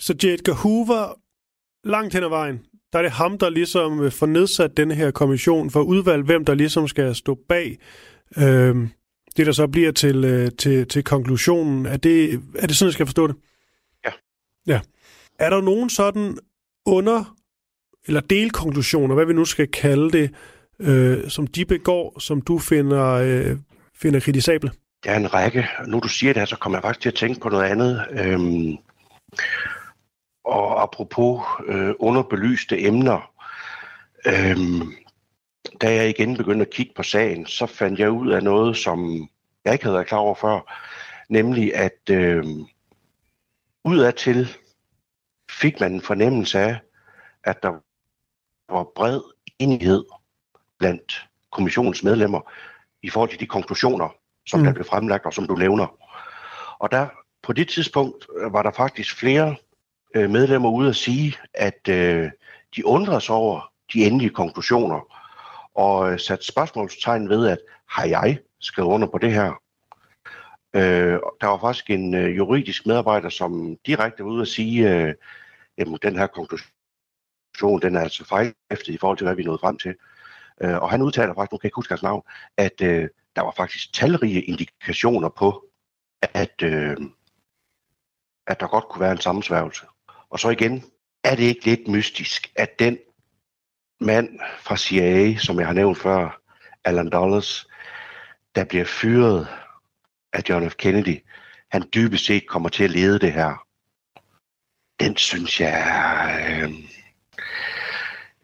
[0.00, 0.26] så J.
[0.26, 1.20] Edgar Hoover,
[1.84, 5.70] langt hen ad vejen, der er det ham, der ligesom får nedsat denne her kommission
[5.70, 7.78] for udvalg, hvem der ligesom skal stå bag
[8.38, 8.76] øh,
[9.36, 11.86] det, der så bliver til, øh, til, til konklusionen.
[11.86, 13.36] Er det, er det sådan, jeg skal forstå det?
[14.04, 14.10] Ja.
[14.66, 14.80] Ja.
[15.38, 16.38] Er der nogen sådan
[16.86, 17.34] under-
[18.06, 20.30] eller delkonklusioner, hvad vi nu skal kalde det,
[20.80, 23.56] øh, som de begår, som du finder, øh,
[23.94, 24.70] finder kritisable?
[25.04, 25.68] Der er en række.
[25.86, 28.04] Nu du siger det så kommer jeg faktisk til at tænke på noget andet.
[28.10, 28.76] Øhm,
[30.46, 33.32] og apropos øh, underbelyste emner,
[34.26, 34.92] øhm,
[35.80, 39.28] da jeg igen begyndte at kigge på sagen, så fandt jeg ud af noget, som
[39.64, 40.74] jeg ikke havde været klar over før,
[41.28, 42.44] nemlig at øh,
[43.84, 44.56] udadtil
[45.50, 46.78] fik man en fornemmelse af,
[47.44, 47.72] at der
[48.68, 49.20] var bred
[49.58, 50.04] enighed
[50.78, 52.40] blandt kommissionens medlemmer
[53.02, 54.08] i forhold til de konklusioner,
[54.46, 54.66] som mm.
[54.66, 55.86] der blev fremlagt, og som du nævner.
[56.78, 57.08] Og der
[57.42, 59.56] på det tidspunkt øh, var der faktisk flere
[60.14, 62.30] øh, medlemmer ude at sige, at øh,
[62.76, 65.00] de undrer sig over de endelige konklusioner,
[65.74, 69.52] og øh, spørgsmålstegn ved, at har jeg skrevet under på det her?
[70.74, 75.14] Øh, der var faktisk en øh, juridisk medarbejder, som direkte var ude at sige, øh,
[75.78, 79.78] at den her konklusion, den er altså fejlhæftet i forhold til, hvad vi nåede frem
[79.78, 79.94] til.
[80.62, 82.22] Øh, og han udtaler faktisk, nu kan jeg ikke huske hans navn,
[82.56, 85.64] at øh, der var faktisk talrige indikationer på,
[86.22, 86.96] at, øh,
[88.46, 89.86] at der godt kunne være en sammensværgelse.
[90.36, 90.84] Og så igen,
[91.24, 92.98] er det ikke lidt mystisk, at den
[94.00, 96.40] mand fra CIA, som jeg har nævnt før,
[96.84, 97.66] Alan Dulles,
[98.54, 99.48] der bliver fyret
[100.32, 100.74] af John F.
[100.74, 101.18] Kennedy,
[101.70, 103.66] han dybest set kommer til at lede det her.
[105.00, 106.72] Den synes jeg er øh,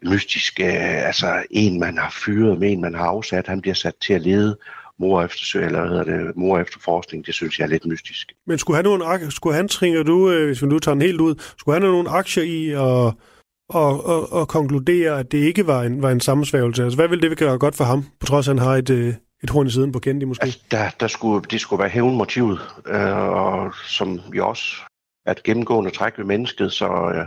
[0.01, 0.59] mystisk.
[0.59, 4.13] Øh, altså en, man har fyret med en, man har afsat, han bliver sat til
[4.13, 4.57] at lede
[4.99, 8.31] mor efter, eller hvad hedder det, mor efter forskning, det synes jeg er lidt mystisk.
[8.47, 11.21] Men skulle han, nogle, skulle han tænker du, øh, hvis vi nu tager den helt
[11.21, 13.13] ud, skulle han have nogle aktier i at
[13.69, 16.83] og, og, og konkludere, at det ikke var en, var en sammensværgelse?
[16.83, 18.89] Altså, hvad ville det gøre godt for ham, på trods af, at han har et,
[18.89, 20.43] øh, et horn i siden på Kennedy måske?
[20.43, 24.75] Altså, der, der skulle, det skulle være hævnmotivet, øh, og som vi også
[25.25, 27.25] er et gennemgående træk ved mennesket, så øh,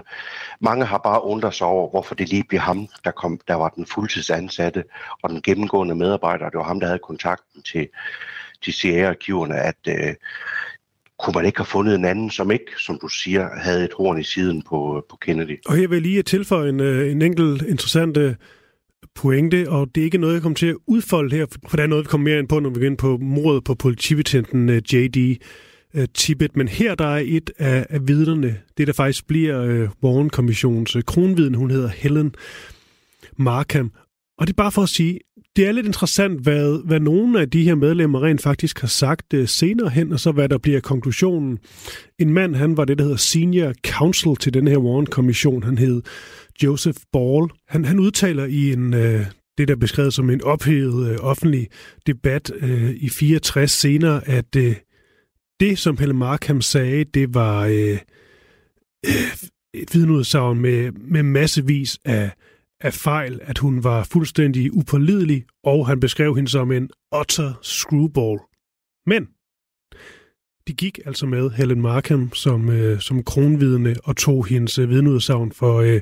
[0.60, 3.68] mange har bare undret sig over, hvorfor det lige blev ham, der, kom, der var
[3.68, 4.84] den fuldtidsansatte
[5.22, 6.48] og den gennemgående medarbejder.
[6.48, 7.88] Det var ham, der havde kontakten til,
[8.62, 10.14] til CIA-arkiverne, at øh,
[11.18, 14.20] kunne man ikke have fundet en anden, som ikke, som du siger, havde et horn
[14.20, 15.58] i siden på, øh, på Kennedy.
[15.66, 18.34] Og her vil jeg lige tilføje en, øh, en enkelt interessant øh,
[19.14, 21.88] pointe, og det er ikke noget, jeg kommer til at udfolde her, for der er
[21.88, 24.82] noget, vi kommer mere ind på, når vi går ind på mordet på politibetjenten
[25.94, 26.56] øh, Tibet.
[26.56, 31.02] Men her der er et af, af vidnerne, det der faktisk bliver øh, Warren-kommissionens øh,
[31.02, 32.34] kronviden, hun hedder Helen
[33.36, 33.92] Markham.
[34.38, 35.20] Og det er bare for at sige,
[35.56, 39.34] det er lidt interessant, hvad, hvad nogle af de her medlemmer rent faktisk har sagt
[39.34, 41.58] øh, senere hen, og så hvad der bliver konklusionen.
[42.18, 45.62] En mand, han var det, der hedder Senior Counsel til den her Warren-kommission.
[45.62, 46.02] Han hed
[46.62, 47.48] Joseph Ball.
[47.68, 49.26] Han, han udtaler i en, øh,
[49.58, 51.68] det, der er beskrevet som en ophedet øh, offentlig
[52.06, 54.74] debat øh, i 64 senere, at øh,
[55.60, 57.98] det, som Pelle Markham sagde, det var øh,
[59.06, 59.36] øh,
[59.74, 62.30] et vidneudsagn med, med massevis af
[62.80, 66.90] af fejl, at hun var fuldstændig upålidelig, og han beskrev hende som en
[67.20, 68.38] utter screwball.
[69.06, 69.28] Men
[70.68, 75.52] de gik altså med Helen Markham som, øh, som kronvidne og tog hendes øh, vidneudsagn
[75.52, 76.00] for, øh,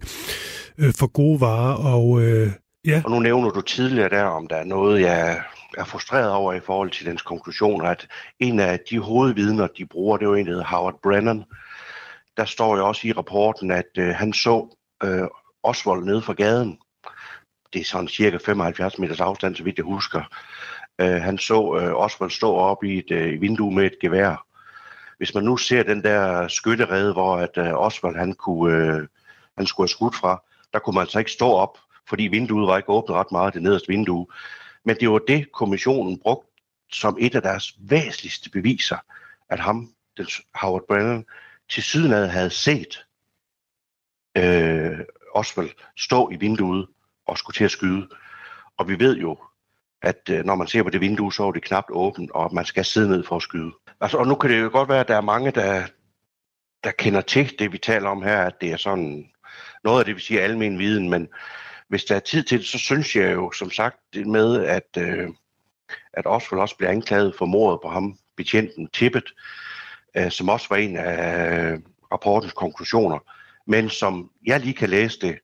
[0.79, 1.75] øh, for gode varer.
[1.75, 2.51] Og, øh,
[2.87, 3.03] ja.
[3.05, 5.43] og nu nævner du tidligere der, om der er noget, jeg
[5.77, 8.07] er frustreret over i forhold til dens konklusioner, at
[8.39, 11.45] en af de hovedvidner, de bruger, det er jo en, der hedder Howard Brennan.
[12.37, 15.29] Der står jo også i rapporten, at øh, han så øh,
[15.63, 16.79] Oswald nede fra gaden.
[17.73, 20.23] Det er sådan cirka 75 meters afstand, så vidt jeg husker.
[20.99, 24.47] Øh, han så øh, Oswald stå op i et øh, vindue med et gevær.
[25.19, 29.07] Hvis man nu ser den der skytterede, hvor at, øh, Oswald han, kunne, øh,
[29.57, 32.77] han skulle have skudt fra, der kunne man altså ikke stå op, fordi vinduet var
[32.77, 34.27] ikke åbnet ret meget, det nederste vindue.
[34.85, 36.51] Men det var det, kommissionen brugte
[36.93, 38.99] som et af deres væsentligste beviser,
[39.51, 41.25] at ham, den Howard Brennan,
[41.71, 43.07] til sydenad havde set
[44.37, 44.99] øh,
[45.35, 46.87] Oswald stå i vinduet
[47.27, 48.09] og skulle til at skyde.
[48.77, 49.39] Og vi ved jo,
[50.03, 52.65] at øh, når man ser på det vindue, så er det knapt åbent, og man
[52.65, 53.73] skal sidde ned for at skyde.
[54.01, 55.87] Altså, og nu kan det jo godt være, at der er mange, der,
[56.85, 59.31] der kender til det, vi taler om her, at det er sådan
[59.85, 61.29] noget af det, vi siger almen viden, men
[61.89, 64.89] hvis der er tid til det, så synes jeg jo som sagt det med, at,
[64.99, 65.29] øh,
[66.13, 69.25] at Oswald også bliver anklaget for mordet på ham, betjenten Tippet,
[70.17, 71.79] øh, som også var en af øh,
[72.13, 73.19] rapportens konklusioner
[73.67, 75.39] men som jeg lige kan læse det,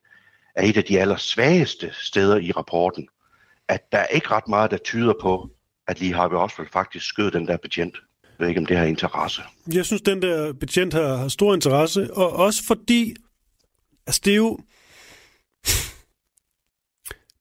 [0.55, 3.09] er et af de allersvageste steder i rapporten,
[3.69, 5.51] at der er ikke ret meget, der tyder på,
[5.89, 7.97] at lige Harvey Oswald faktisk skød den der betjent.
[8.23, 9.43] Jeg ved ikke, om det har interesse.
[9.75, 13.15] Jeg synes, den der betjent har, har stor interesse, og også fordi,
[14.07, 14.59] altså det er jo...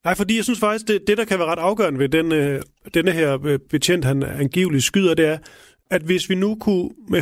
[0.03, 2.61] Nej, fordi jeg synes faktisk, det, det der kan være ret afgørende ved den, øh,
[2.93, 5.37] denne her øh, betjent, han angiveligt skyder, det er,
[5.89, 7.21] at hvis vi nu kunne med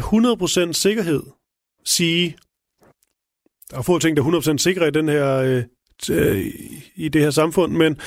[0.69, 1.23] 100% sikkerhed
[1.85, 2.37] sige,
[3.71, 5.63] der er få ting, der er 100% sikre i, den her, øh,
[6.11, 6.45] øh,
[6.95, 7.99] i det her samfund, men,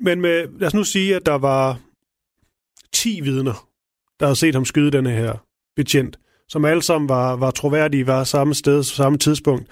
[0.00, 1.80] men med, lad os nu sige, at der var
[2.92, 3.68] 10 vidner,
[4.20, 5.44] der havde set ham skyde den her
[5.76, 9.66] betjent, som alle sammen var, var troværdige, var samme sted, samme tidspunkt.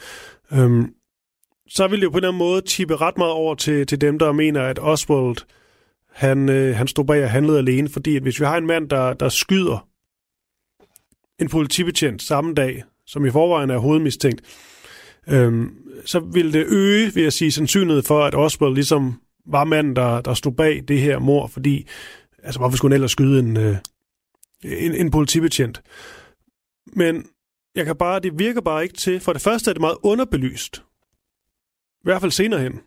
[0.52, 0.94] Øhm,
[1.70, 4.00] så ville det jo på en eller anden måde tippe ret meget over til, til
[4.00, 5.36] dem, der mener, at Oswald
[6.12, 8.88] han, øh, han stod bag og handlede alene, fordi at hvis vi har en mand,
[8.88, 9.88] der, der skyder
[11.38, 14.42] en politibetjent samme dag, som i forvejen er hovedmistænkt,
[15.28, 19.96] øhm, så ville det øge, vil jeg sige, sandsynligheden for, at Oswald ligesom var manden,
[19.96, 21.86] der, der stod bag det her mor, fordi,
[22.42, 23.76] altså hvorfor skulle han ellers skyde en, øh,
[24.64, 25.82] en, en politibetjent?
[26.86, 27.26] Men
[27.74, 30.82] jeg kan bare, det virker bare ikke til, for det første er det meget underbelyst,
[32.00, 32.80] i hvert fald senere hen,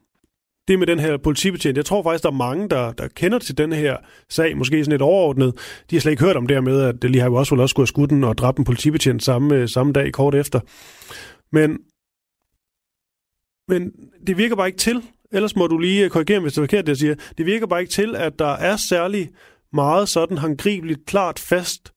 [0.68, 1.78] det med den her politibetjent.
[1.78, 3.98] Jeg tror faktisk, der er mange, der, der kender til den her
[4.30, 5.54] sag, måske sådan lidt overordnet.
[5.90, 7.56] De har slet ikke hørt om det her med, at det lige har jo også,
[7.56, 10.60] også skulle have skudt den og dræbt en politibetjent samme, øh, samme dag kort efter.
[11.52, 11.80] Men
[13.68, 13.92] men
[14.28, 16.86] det virker bare ikke til, ellers må du lige øh, korrigere, hvis det er forkert,
[16.86, 19.30] det jeg siger, det virker bare ikke til, at der er særlig
[19.74, 21.94] meget sådan håndgribeligt klart fast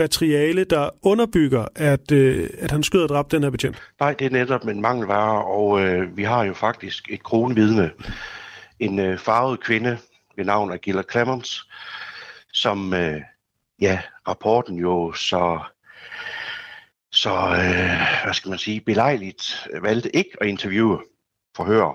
[0.00, 3.82] materiale, der underbygger, at, øh, at han skød og dræbte den her betjent?
[4.00, 7.90] Nej, det er netop en mangelvare, og øh, vi har jo faktisk et kronvidne.
[8.78, 9.98] En øh, farvet kvinde
[10.36, 11.68] ved navn Agilla Clemens,
[12.52, 13.20] som, øh,
[13.80, 15.60] ja, rapporten jo så,
[17.12, 20.98] så øh, hvad skal man sige, belejligt valgte ikke at interviewe
[21.56, 21.92] forhør.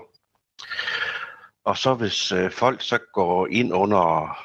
[1.64, 4.36] Og så hvis øh, folk så går ind under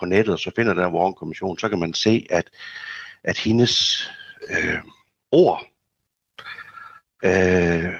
[0.00, 2.50] på nettet, og så finder der Warren-kommission, så kan man se, at,
[3.24, 4.04] at hendes
[4.50, 4.78] øh,
[5.32, 5.62] ord,
[7.24, 7.94] øh,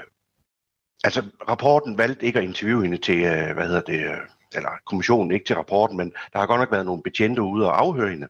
[1.05, 4.19] altså rapporten valgte ikke at interviewe hende til, øh, hvad hedder det, øh,
[4.55, 7.81] eller kommissionen ikke til rapporten, men der har godt nok været nogle betjente ude og
[7.81, 8.29] afhøre hende.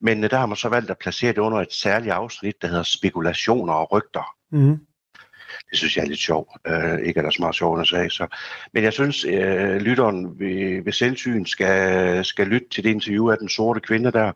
[0.00, 2.68] Men øh, der har man så valgt at placere det under et særligt afsnit, der
[2.68, 4.36] hedder spekulationer og rygter.
[4.50, 4.78] Mm.
[5.70, 6.48] Det synes jeg er lidt sjovt.
[6.66, 8.10] Øh, ikke at der er så meget sjovt at sige.
[8.10, 8.26] Så.
[8.72, 13.38] Men jeg synes, øh, lytteren ved, ved selvsyn skal, skal lytte til det interview af
[13.38, 14.32] den sorte kvinde der.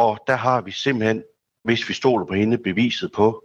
[0.00, 1.22] Og der har vi simpelthen,
[1.64, 3.44] hvis vi stoler på hende, beviset på,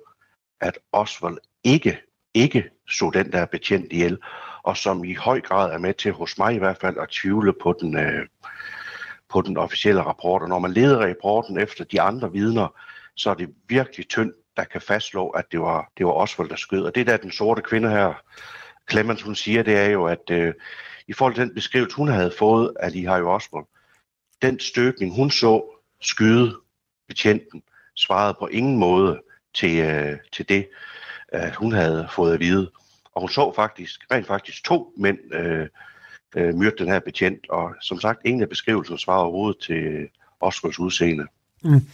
[0.62, 2.02] at Oswald ikke,
[2.34, 4.18] ikke så den der betjent ihjel,
[4.64, 7.54] og som i høj grad er med til, hos mig i hvert fald, at tvivle
[7.62, 8.28] på den, øh,
[9.30, 10.42] på den officielle rapport.
[10.42, 12.68] Og når man leder rapporten efter de andre vidner,
[13.16, 16.56] så er det virkelig tyndt der kan fastslå, at det var, det var Oswald, der
[16.56, 16.84] skød.
[16.84, 18.14] Og det der den sorte kvinde her,
[18.92, 20.54] Clemens, hun siger, det er jo, at øh,
[21.08, 23.66] i forhold til den beskrivelse, hun havde fået af de har jo Oswald,
[24.42, 26.56] den støbning, hun så skyde
[27.08, 27.64] betjenten,
[27.96, 29.22] svarede på ingen måde
[29.54, 30.68] til, øh, til det,
[31.34, 32.72] øh, hun havde fået at vide.
[33.14, 35.68] Og hun så faktisk, rent faktisk to mænd øh,
[36.36, 40.80] øh, myrde den her betjent, og som sagt, ingen af beskrivelsen svarede overhovedet til Oswalds
[40.80, 41.28] udseende.
[41.64, 41.88] Mm.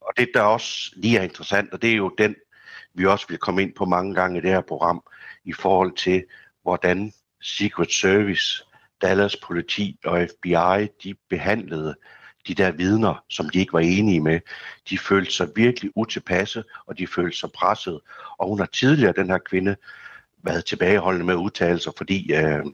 [0.00, 2.36] Og det, der også lige er interessant, og det er jo den,
[2.94, 5.02] vi også vil komme ind på mange gange i det her program,
[5.44, 6.24] i forhold til,
[6.62, 8.64] hvordan Secret Service,
[9.02, 11.94] Dallas politi og FBI, de behandlede
[12.48, 14.40] de der vidner, som de ikke var enige med.
[14.90, 18.00] De følte sig virkelig utilpasse, og de følte sig presset.
[18.38, 19.76] Og hun har tidligere, den her kvinde,
[20.42, 22.64] været tilbageholdende med udtalelser, fordi øh,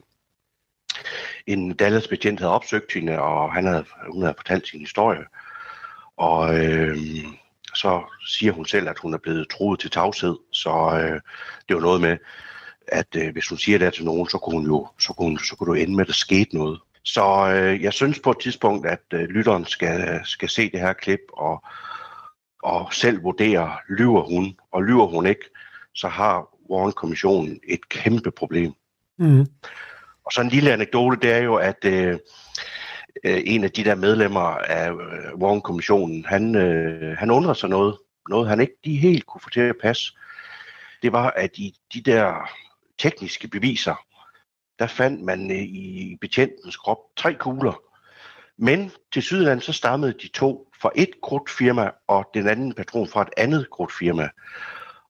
[1.47, 5.25] en Dallas betjent havde opsøgt hende, og han havde, hun havde fortalt sin historie.
[6.17, 6.97] Og øh,
[7.75, 10.35] så siger hun selv, at hun er blevet troet til tavshed.
[10.51, 10.69] Så
[11.01, 11.21] øh,
[11.67, 12.17] det var noget med,
[12.87, 15.55] at øh, hvis hun siger det til nogen, så kunne, hun jo, så kunne, så
[15.55, 16.79] kunne du ende med, at der skete noget.
[17.03, 20.93] Så øh, jeg synes på et tidspunkt, at øh, lytteren skal, skal se det her
[20.93, 21.63] klip og,
[22.63, 25.45] og selv vurdere, lyver hun, og lyver hun ikke,
[25.93, 28.73] så har Warren-kommissionen et kæmpe problem.
[29.17, 29.45] Mm.
[30.25, 32.19] Og så en lille anekdote, det er jo, at øh,
[33.23, 37.97] øh, en af de der medlemmer af øh, Warren-kommissionen, han, øh, han undrede sig noget,
[38.29, 40.13] noget han ikke de helt kunne få til at passe.
[41.01, 42.49] Det var, at i de der
[42.99, 44.05] tekniske beviser,
[44.81, 47.81] der fandt man øh, i betjentens krop tre kugler.
[48.57, 53.21] Men til Sydland så stammede de to fra et krudtfirma og den anden patron fra
[53.21, 54.29] et andet krudtfirma.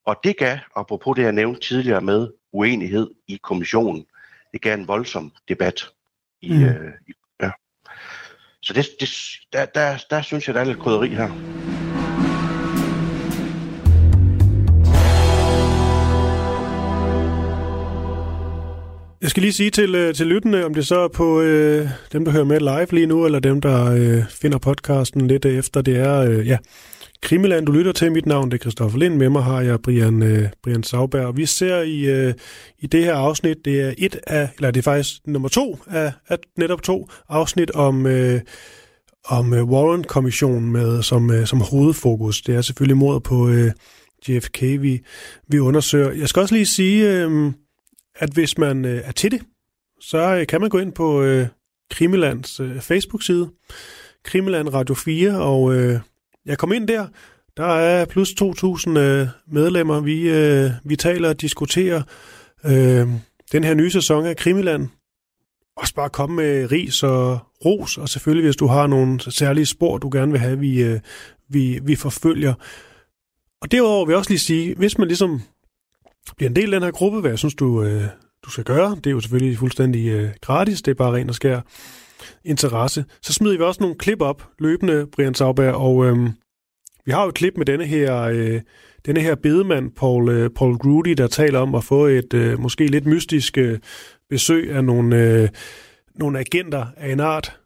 [0.06, 4.06] Og det gav, apropos det jeg nævnte tidligere med uenighed i kommissionen,
[4.54, 5.90] det gav en voldsom debat
[6.42, 6.64] i, mm.
[6.64, 7.14] øh, i
[8.64, 9.10] så det, det,
[9.54, 11.61] der, der, der synes jeg, der er lidt krydderi her.
[19.22, 22.26] Jeg skal lige sige til, øh, til lyttende, om det så er på øh, dem,
[22.26, 25.98] der hører med live lige nu, eller dem, der øh, finder podcasten lidt efter, det
[25.98, 26.58] er, øh, ja,
[27.22, 28.12] Krimiland, du lytter til.
[28.12, 29.16] Mit navn det er Christoffer Lind.
[29.16, 31.26] Med mig har jeg Brian, øh, Brian Sauberg.
[31.26, 32.34] Og vi ser i, øh,
[32.80, 36.14] i det her afsnit, det er et af, eller det er faktisk nummer to af,
[36.30, 38.42] af netop to afsnit om, øh,
[39.26, 42.42] om øh, Warren-kommissionen med som, øh, som hovedfokus.
[42.42, 43.72] Det er selvfølgelig mordet på øh,
[44.28, 45.02] JFK, vi,
[45.48, 46.12] vi undersøger.
[46.12, 47.52] Jeg skal også lige sige, øh,
[48.16, 49.42] at hvis man øh, er til det,
[50.02, 51.48] så øh, kan man gå ind på øh,
[51.92, 53.50] Krimilands øh, Facebook-side,
[54.24, 56.00] Krimiland Radio 4, og øh,
[56.46, 57.08] jeg kom ind der.
[57.58, 60.00] Der er plus 2.000 øh, medlemmer.
[60.00, 62.02] Vi, øh, vi taler og diskuterer
[62.66, 63.08] øh,
[63.52, 64.88] den her nye sæson af Krimiland.
[65.78, 69.98] Også bare komme med ris og ros, og selvfølgelig hvis du har nogle særlige spor,
[69.98, 71.00] du gerne vil have, vi, øh,
[71.50, 72.54] vi, vi forfølger.
[73.62, 75.42] Og derudover vil jeg også lige sige, hvis man ligesom
[76.38, 78.04] bliver en del af den her gruppe, hvad jeg synes, du, øh,
[78.46, 81.36] du skal gøre, det er jo selvfølgelig fuldstændig øh, gratis, det er bare ren og
[81.36, 81.62] skær
[82.46, 83.06] interesse.
[83.22, 86.30] Så smider vi også nogle klip op løbende, Brian Sauberg, og øh,
[87.06, 88.62] vi har jo et klip med denne her, øh,
[89.06, 92.88] denne her bedemand, Paul, øh, Paul Grudy, der taler om at få et øh, måske
[92.88, 93.80] lidt mystisk øh,
[94.30, 95.50] besøg af nogle, øh,
[96.16, 97.58] nogle agenter af en art.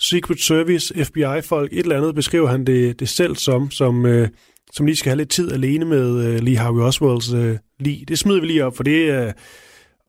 [0.00, 4.28] Secret Service, FBI-folk, et eller andet beskriver han det, det selv som, som, øh,
[4.78, 8.04] som lige skal have lidt tid alene med øh, Lee Harvey Oswalds øh, lige.
[8.04, 9.32] Det smider vi lige op, for det er, øh,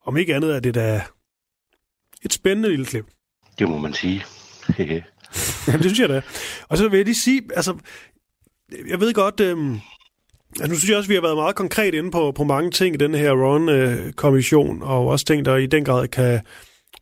[0.05, 1.01] om ikke andet er det da
[2.25, 3.05] et spændende lille klip.
[3.59, 4.25] Det må man sige.
[5.67, 6.21] Jamen, det synes jeg da.
[6.69, 7.77] Og så vil jeg lige sige, altså,
[8.87, 9.57] jeg ved godt, øh,
[10.59, 12.71] altså nu synes jeg også, at vi har været meget konkret inde på, på mange
[12.71, 16.41] ting i den her Ron-kommission, og også ting, der i den grad kan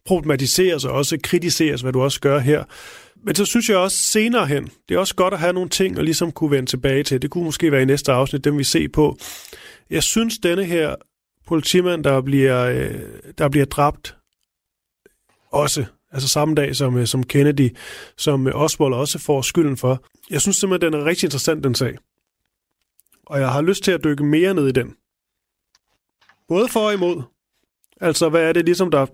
[0.05, 2.63] problematiseres og også kritiseres, hvad du også gør her.
[3.27, 5.97] Men så synes jeg også senere hen, det er også godt at have nogle ting,
[5.97, 7.21] og ligesom kunne vende tilbage til.
[7.21, 9.17] Det kunne måske være i næste afsnit, dem vi se på.
[9.89, 10.95] Jeg synes, denne her
[11.47, 13.01] politimand, der bliver, øh,
[13.37, 14.17] der bliver dræbt,
[15.51, 17.75] også, altså samme dag som, øh, som Kennedy,
[18.17, 20.03] som øh, Oswald også får skylden for.
[20.29, 21.97] Jeg synes simpelthen, den er rigtig interessant, den sag.
[23.25, 24.95] Og jeg har lyst til at dykke mere ned i den.
[26.47, 27.21] Både for og imod.
[28.01, 29.05] Altså, hvad er det ligesom, der,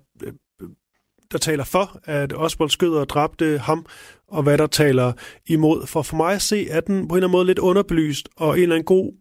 [1.33, 3.85] der taler for, at Oswald skød og dræbte ham,
[4.27, 5.13] og hvad der taler
[5.45, 5.87] imod.
[5.87, 8.57] For for mig at se, er den på en eller anden måde lidt underbelyst, og
[8.57, 9.13] en eller anden god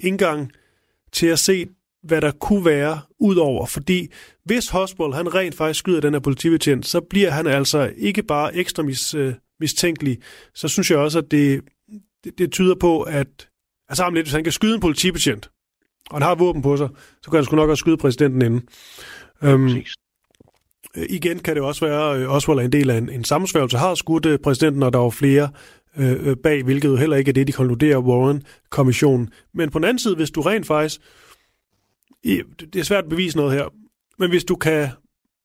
[0.00, 0.52] indgang
[1.12, 1.66] til at se
[2.02, 3.66] hvad der kunne være udover.
[3.66, 4.08] Fordi
[4.44, 8.56] hvis Hosbol han rent faktisk skyder den her politibetjent, så bliver han altså ikke bare
[8.56, 10.18] ekstra mis, øh, mistænkelig.
[10.54, 11.62] Så synes jeg også, at det,
[12.24, 13.48] det, det tyder på, at
[13.88, 15.50] altså lidt, hvis han kan skyde en politibetjent,
[16.10, 16.88] og han har våben på sig,
[17.22, 18.68] så kan han sgu nok også skyde præsidenten inden.
[19.42, 19.82] Øhm,
[20.96, 23.24] Øh, igen kan det også være, at øh, Oswald er en del af en, en
[23.24, 25.50] sammensværgelse, har skudt øh, præsidenten, og der var flere
[25.96, 29.30] øh, øh, bag, hvilket jo heller ikke er det, de konkluderer Warren-kommissionen.
[29.54, 31.00] Men på den anden side, hvis du rent faktisk
[32.24, 33.68] det er svært at bevise noget her,
[34.18, 34.88] men hvis du kan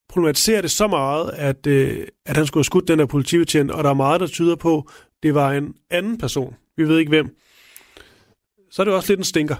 [0.09, 3.83] problematisere det så meget, at, øh, at han skulle have skudt den der politibetjent, og
[3.83, 4.89] der er meget, der tyder på,
[5.23, 6.55] det var en anden person.
[6.77, 7.37] Vi ved ikke hvem.
[8.71, 9.55] Så er det også lidt en stinker.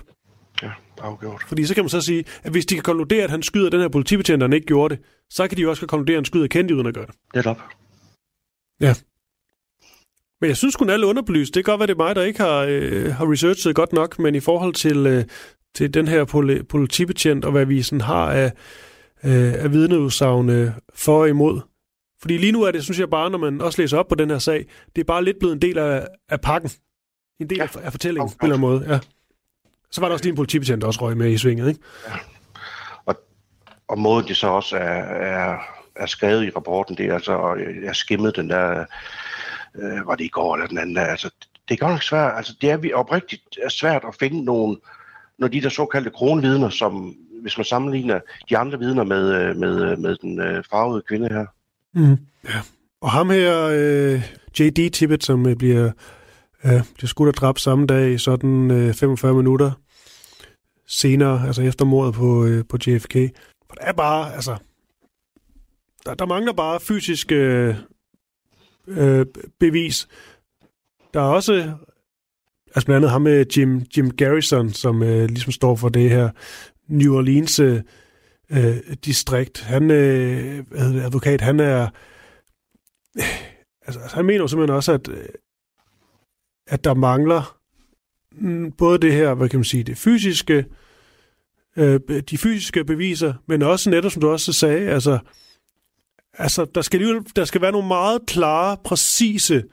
[0.64, 1.44] Ja, afgjort.
[1.48, 3.82] Fordi så kan man så sige, at hvis de kan konkludere, at han skyder den
[3.82, 6.26] her politibetjent, og han ikke gjorde det, så kan de jo også konkludere, at han
[6.26, 7.16] skyder Kennedy uden at gøre det.
[7.36, 7.62] Netop.
[8.82, 8.94] Ja.
[10.42, 11.56] Men jeg synes kun alle underbelyst.
[11.56, 14.20] Det kan godt være, det er mig, der ikke har, øh, har researchet godt nok,
[14.20, 15.24] men i forhold til, øh,
[15.76, 16.26] til den her
[16.70, 18.52] politibetjent, og hvad vi sådan har af,
[19.24, 21.62] øh, af vidneudsagn for og imod.
[22.22, 24.30] Fordi lige nu er det, synes jeg bare, når man også læser op på den
[24.30, 26.70] her sag, det er bare lidt blevet en del af, af pakken.
[27.40, 27.64] En del ja.
[27.64, 28.94] af, af fortællingen, på en eller anden måde.
[28.94, 29.00] Ja.
[29.92, 31.80] Så var der også lige en politibetjent, der også røg med i svinget, ikke?
[32.08, 32.14] Ja.
[33.06, 33.16] Og,
[33.88, 35.58] og måden det så også er, er,
[35.96, 38.86] er skrevet i rapporten, det er altså, jeg skimmede den der,
[39.76, 41.30] øh, var det i går eller den anden der, altså,
[41.68, 44.78] det er godt nok svært, altså det er vi oprigtigt svært at finde nogle,
[45.38, 48.20] når de der såkaldte kronvidner, som hvis man sammenligner
[48.50, 51.46] de andre vidner med, øh, med, øh, med den øh, farvede kvinde her.
[51.94, 52.18] Mm.
[52.44, 52.60] Ja.
[53.02, 54.22] Og ham her, øh,
[54.60, 54.92] J.D.
[54.92, 55.92] Tippett, som øh, bliver,
[56.66, 59.72] øh, blev skudt og dræbt samme dag i sådan øh, 45 minutter
[60.88, 63.14] senere, altså efter mordet på, øh, på JFK.
[63.70, 64.58] For det er bare, altså,
[66.06, 67.76] der, der mangler bare fysisk øh,
[68.88, 69.26] øh,
[69.60, 70.08] bevis.
[71.14, 71.74] Der er også
[72.78, 76.30] Altså blandt andet ham med Jim, Jim Garrison, som øh, ligesom står for det her
[76.88, 77.82] New Orleans øh,
[78.52, 79.62] øh distrikt.
[79.62, 80.64] Han øh,
[81.06, 81.88] advokat, han er...
[83.18, 83.24] Øh,
[83.86, 85.26] altså, han mener jo simpelthen også, at, øh,
[86.68, 87.58] at der mangler
[88.32, 90.66] mm, både det her, hvad kan man sige, det fysiske,
[91.78, 92.00] øh,
[92.30, 95.20] de fysiske beviser, men også netop, som du også sagde, altså,
[96.34, 99.64] altså der, skal der skal være nogle meget klare, præcise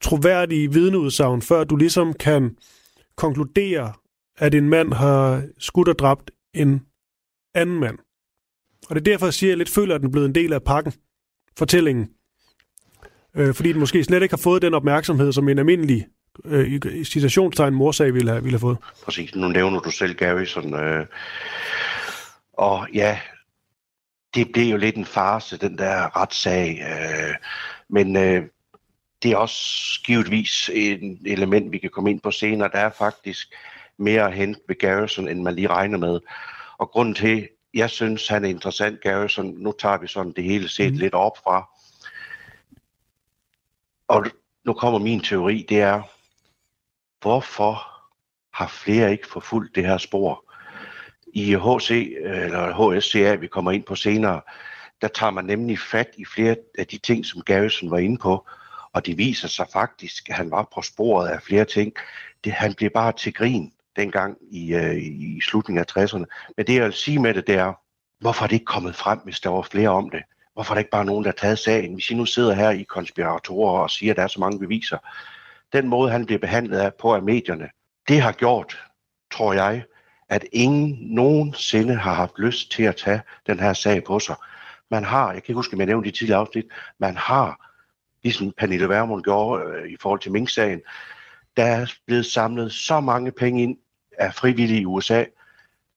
[0.00, 2.56] troværdige vidneudsagn, før du ligesom kan
[3.16, 3.92] konkludere,
[4.36, 6.80] at en mand har skudt og dræbt en
[7.54, 7.98] anden mand.
[8.88, 10.34] Og det er derfor, jeg siger, at jeg lidt føler, at den er blevet en
[10.34, 10.92] del af pakken,
[11.58, 12.08] fortællingen.
[13.36, 16.06] Øh, fordi den måske slet ikke har fået den opmærksomhed, som en almindelig
[16.44, 18.78] øh, i citationstegn morsag ville have, ville have fået.
[19.04, 19.34] Præcis.
[19.34, 20.74] Nu nævner du selv Garrison.
[20.74, 21.06] Øh,
[22.52, 23.20] og ja,
[24.34, 26.80] det blev jo lidt en farse, den der retssag.
[26.80, 27.34] Øh,
[27.88, 28.42] men øh,
[29.22, 29.62] det er også
[30.04, 32.70] givetvis et element, vi kan komme ind på senere.
[32.72, 33.54] Der er faktisk
[33.98, 36.20] mere at hente ved Garrison, end man lige regner med.
[36.78, 40.68] Og grunden til, jeg synes, han er interessant, Garrison, nu tager vi sådan det hele
[40.68, 40.98] set mm.
[40.98, 41.68] lidt op fra.
[44.08, 44.26] Og
[44.64, 46.02] nu kommer min teori, det er,
[47.20, 47.88] hvorfor
[48.52, 50.44] har flere ikke forfulgt det her spor?
[51.34, 51.90] I HC,
[52.20, 54.40] eller HSCA, vi kommer ind på senere,
[55.02, 58.46] der tager man nemlig fat i flere af de ting, som Garrison var inde på,
[58.92, 61.92] og det viser sig faktisk, at han var på sporet af flere ting.
[62.44, 66.52] Det, han blev bare til grin dengang i, øh, i slutningen af 60'erne.
[66.56, 67.72] Men det jeg vil sige med det, det er,
[68.20, 70.22] hvorfor er det ikke kommet frem, hvis der var flere om det?
[70.54, 71.94] Hvorfor er der ikke bare nogen, der har taget sagen?
[71.94, 74.98] Hvis I nu sidder her i konspiratorer og siger, at der er så mange beviser.
[75.72, 77.68] Den måde, han bliver behandlet af på af medierne,
[78.08, 78.84] det har gjort,
[79.30, 79.84] tror jeg,
[80.28, 84.36] at ingen nogensinde har haft lyst til at tage den her sag på sig.
[84.90, 86.64] Man har, jeg kan ikke huske, om jeg nævnte i tidligere afsnit,
[86.98, 87.68] man har
[88.22, 90.80] ligesom Pernille Vermund gjorde øh, i forhold til Mink-sagen,
[91.56, 93.78] der er blevet samlet så mange penge ind
[94.18, 95.24] af frivillige i USA,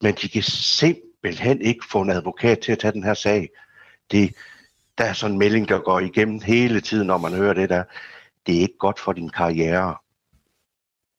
[0.01, 3.49] men de kan simpelthen ikke få en advokat til at tage den her sag.
[4.11, 4.35] Det,
[4.97, 7.83] der er sådan en melding, der går igennem hele tiden, når man hører det der.
[8.45, 9.97] Det er ikke godt for din karriere.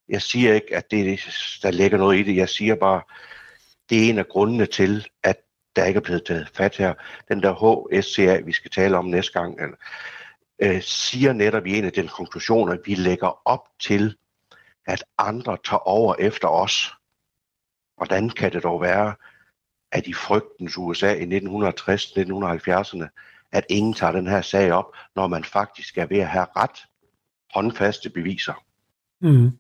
[0.09, 1.21] Jeg siger ikke, at det,
[1.63, 2.37] der ligger noget i det.
[2.37, 3.03] Jeg siger bare,
[3.91, 5.37] det er en af grundene til, at
[5.77, 6.95] der ikke er blevet taget fat her.
[7.29, 7.53] Den der
[8.01, 9.77] HSCA, vi skal tale om næste gang, eller,
[10.63, 14.17] øh, siger netop i en af den konklusioner, at vi lægger op til,
[14.87, 16.93] at andre tager over efter os.
[17.97, 19.15] Hvordan kan det dog være,
[19.93, 23.09] at i frygtens USA i 1960-1970'erne,
[23.53, 26.87] at ingen tager den her sag op, når man faktisk er ved at have ret
[27.55, 28.65] håndfaste beviser.
[29.21, 29.51] Mm.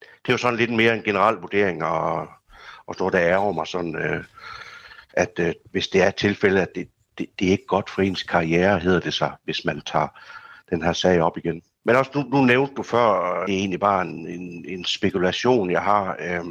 [0.00, 2.28] Det er jo sådan lidt mere en generel vurdering, og,
[2.86, 4.24] og noget, der ærger mig sådan, øh,
[5.12, 6.88] at øh, hvis det er tilfælde, at det,
[7.18, 10.08] det, det er ikke godt for ens karriere, hedder det sig, hvis man tager
[10.70, 11.62] den her sag op igen.
[11.84, 15.70] Men også, nu, nu nævnte du før, det er egentlig bare en, en, en spekulation,
[15.70, 16.44] jeg har øh,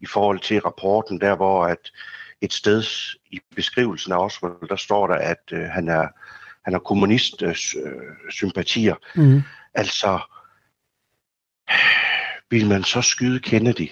[0.00, 1.92] i forhold til rapporten, der hvor at
[2.40, 2.84] et sted
[3.30, 6.08] i beskrivelsen af Oswald, der står der, at øh, han er
[6.66, 7.54] han har kommunist øh,
[8.30, 8.94] sympatier.
[9.14, 9.42] Mm.
[9.74, 10.20] Altså,
[12.50, 13.90] vil man så skyde Kennedy?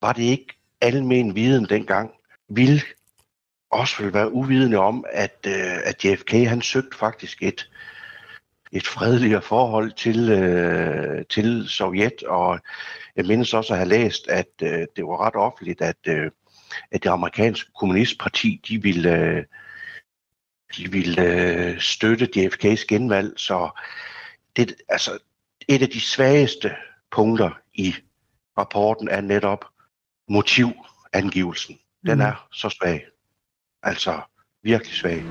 [0.00, 2.10] Var det ikke almen viden dengang?
[2.48, 2.82] Vil
[3.70, 7.70] også vil være uvidende om, at, øh, at JFK han søgte faktisk et,
[8.72, 12.60] et fredeligere forhold til, øh, til Sovjet, og
[13.16, 16.30] jeg mindes også at have læst, at øh, det var ret offentligt, at, øh,
[16.90, 19.44] at det amerikanske kommunistparti, de ville, øh,
[20.76, 23.80] de ville øh, støtte JFK's genvalg, så
[24.56, 25.18] det, altså,
[25.68, 26.70] et af de svageste
[27.12, 27.94] punkter i
[28.58, 29.64] rapporten er netop
[30.28, 31.78] motivangivelsen.
[32.06, 32.20] Den Mhm.
[32.20, 33.04] er så svag.
[33.82, 34.20] Altså
[34.62, 35.24] virkelig svag.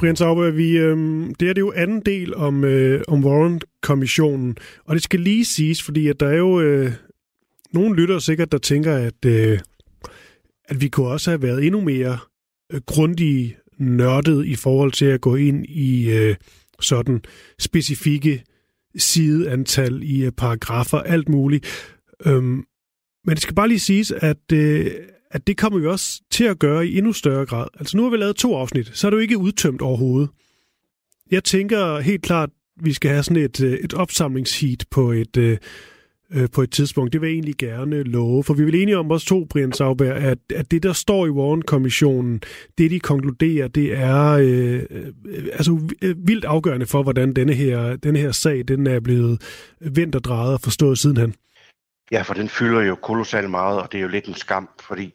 [0.00, 0.96] Brian Sauber, vi, øh,
[1.40, 5.44] det er det er jo anden del om, øh, om Warren-kommissionen, og det skal lige
[5.44, 6.92] siges, fordi at der er jo øh,
[7.72, 9.58] nogle lytter sikkert, der tænker, at, øh,
[10.64, 12.18] at vi kunne også have været endnu mere
[12.72, 16.36] øh, grundige nørdet i forhold til at gå ind i øh,
[16.80, 17.22] sådan
[17.58, 18.44] specifikke
[18.96, 21.66] sideantal i øh, paragrafer, alt muligt.
[22.26, 22.64] Øhm,
[23.24, 24.90] men det skal bare lige siges, at, øh,
[25.30, 27.66] at det kommer vi også til at gøre i endnu større grad.
[27.78, 30.30] Altså nu har vi lavet to afsnit, så er det jo ikke udtømt overhovedet.
[31.30, 32.50] Jeg tænker helt klart,
[32.82, 35.58] vi skal have sådan et, øh, et opsamlingsheat på et, øh,
[36.32, 37.12] øh, øh, på et tidspunkt.
[37.12, 40.12] Det vil jeg egentlig gerne love, for vi vel enige om os to, Brian Sauber,
[40.12, 42.42] at, at det, der står i Warren-kommissionen,
[42.78, 45.06] det de konkluderer, det er øh, øh,
[45.52, 49.42] altså øh, vildt afgørende for, hvordan denne her, denne her sag den er blevet
[49.80, 51.34] vendt og drejet og forstået sidenhen.
[52.12, 55.14] Ja, for den fylder jo kolossalt meget, og det er jo lidt en skam, fordi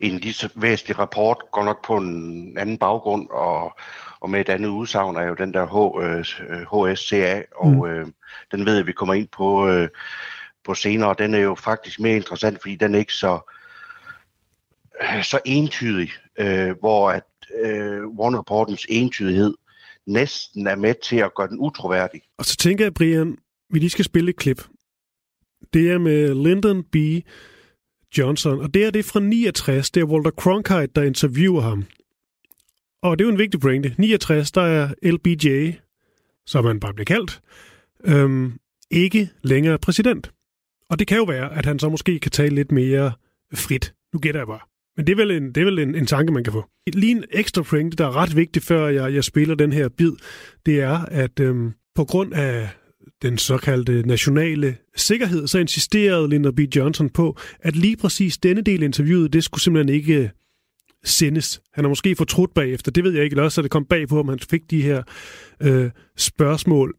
[0.00, 3.72] en lige så væsentlig rapport går nok på en anden baggrund, og,
[4.20, 7.86] og med et andet udsagn er jo den der H, øh, HSCA, og Mm.
[7.86, 8.06] øh,
[8.52, 9.88] den ved jeg, vi kommer ind på, øh,
[10.64, 11.14] på senere.
[11.18, 13.52] Den er jo faktisk mere interessant, fordi den er ikke så,
[15.22, 17.24] så entydig, øh, hvor at
[17.64, 19.54] øh, Warren-rapportens entydighed
[20.06, 22.22] næsten er med til at gøre den utroværdig.
[22.38, 23.38] Og så tænker jeg, Brian,
[23.70, 24.62] vi lige skal spille et klip.
[25.72, 26.96] Det er med Lyndon B.
[28.18, 29.90] Johnson, og det er det fra 69.
[29.90, 31.86] Det er Walter Cronkite, der interviewer ham.
[33.02, 33.94] Og det er jo en vigtig pointe.
[33.98, 35.72] 69, der er LBJ,
[36.46, 37.40] som han bare bliver kaldt,
[38.04, 38.58] øhm,
[38.90, 40.30] ikke længere præsident.
[40.90, 43.12] Og det kan jo være, at han så måske kan tale lidt mere
[43.54, 43.94] frit.
[44.12, 44.60] Nu gætter jeg bare.
[44.96, 46.64] Men det er vel en, det er vel en, en tanke, man kan få.
[46.92, 50.12] Lige en ekstra pointe, der er ret vigtig, før jeg, jeg spiller den her bid,
[50.66, 52.68] det er, at øhm, på grund af
[53.22, 56.60] den såkaldte nationale sikkerhed, så insisterede Lyndon B.
[56.76, 60.28] Johnson på, at lige præcis denne del af interviewet, det skulle simpelthen ikke øh,
[61.04, 61.60] sendes.
[61.74, 64.08] Han har måske fortrudt bagefter, det ved jeg ikke, eller også er det kom bag
[64.08, 65.02] på, om han fik de her
[65.62, 66.94] øh, spørgsmål.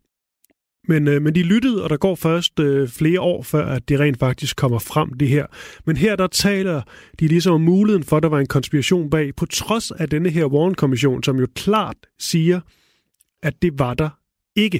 [0.87, 3.99] Men, øh, men de lyttede, og der går først øh, flere år, før at det
[3.99, 5.45] rent faktisk kommer frem, det her.
[5.85, 6.81] Men her der taler
[7.19, 10.29] de ligesom om muligheden for, at der var en konspiration bag, på trods af denne
[10.29, 12.59] her Warren-kommission, som jo klart siger,
[13.43, 14.09] at det var der
[14.55, 14.79] ikke.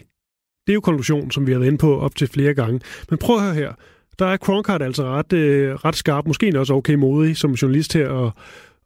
[0.68, 2.82] Det er jo konklusionen, som vi har været inde på op til flere gange.
[3.10, 3.74] Men prøv at høre her.
[4.20, 8.08] Der er Cronkite altså ret, øh, ret skarp, måske også okay modig som journalist her,
[8.08, 8.32] og,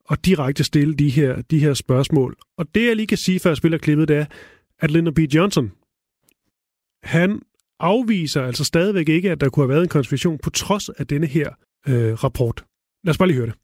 [0.05, 2.35] og direkte stille de her, de her spørgsmål.
[2.57, 4.25] Og det, jeg lige kan sige, før jeg spiller klippet, det er,
[4.79, 5.19] at Lyndon B.
[5.19, 5.71] Johnson,
[7.05, 7.41] han
[7.79, 11.27] afviser altså stadigvæk ikke, at der kunne have været en konspiration på trods af denne
[11.27, 11.49] her
[11.87, 12.63] øh, rapport.
[13.03, 13.55] Lad os bare lige høre det.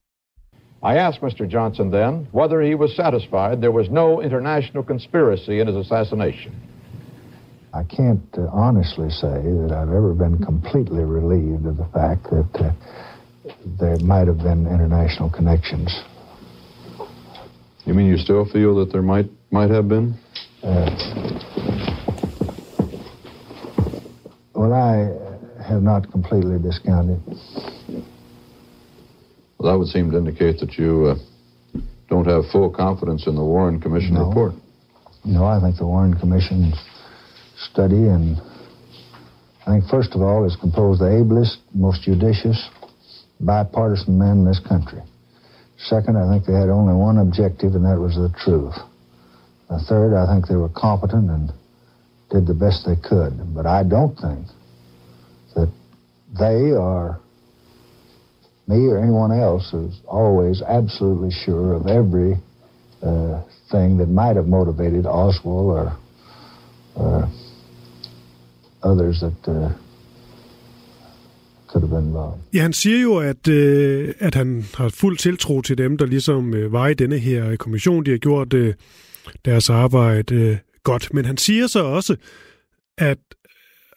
[0.83, 1.45] I asked Mr.
[1.53, 6.51] Johnson then whether he was satisfied there was no international conspiracy in his assassination.
[7.73, 12.51] I can't uh, honestly say that I've ever been completely relieved of the fact that
[12.65, 12.71] uh,
[13.79, 15.89] there might have been international connections.
[17.85, 20.15] You mean you still feel that there might might have been?
[20.63, 20.89] Uh,
[24.61, 27.19] well, I have not completely discounted.
[29.57, 33.43] Well, that would seem to indicate that you uh, don't have full confidence in the
[33.43, 34.27] Warren Commission No.
[34.27, 34.53] report.
[35.25, 36.75] No, I think the Warren Commission's
[37.71, 38.37] study, and
[39.65, 42.69] I think first of all, is composed of the ablest, most judicious,
[43.39, 45.01] bipartisan men in this country.
[45.77, 48.75] Second, I think they had only one objective, and that was the truth.
[49.71, 51.51] The third, I think they were competent and
[52.31, 53.33] did the best they could.
[53.53, 54.45] But I don't think
[55.55, 55.69] that
[56.39, 57.19] they or
[58.67, 62.33] me or anyone else is always absolutely sure of every
[63.03, 65.87] uh, thing that might have motivated Oswald or
[66.95, 67.27] uh,
[68.83, 69.73] others that uh,
[71.67, 72.41] could have been involved.
[72.53, 76.53] Ja, han siger jo, at, øh, at han har fuld tiltro til dem, der ligesom
[76.53, 78.05] øh, var i denne her kommission.
[78.05, 78.73] De har gjort øh,
[79.45, 81.13] deres arbejde øh, godt.
[81.13, 82.15] Men han siger så også,
[82.97, 83.17] at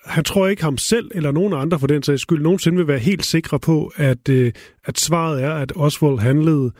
[0.04, 2.98] han tror ikke ham selv, eller nogen andre for den sags skyld, nogensinde vil være
[2.98, 4.52] helt sikre på, at, øh,
[4.84, 6.72] at svaret er, at Oswald handlede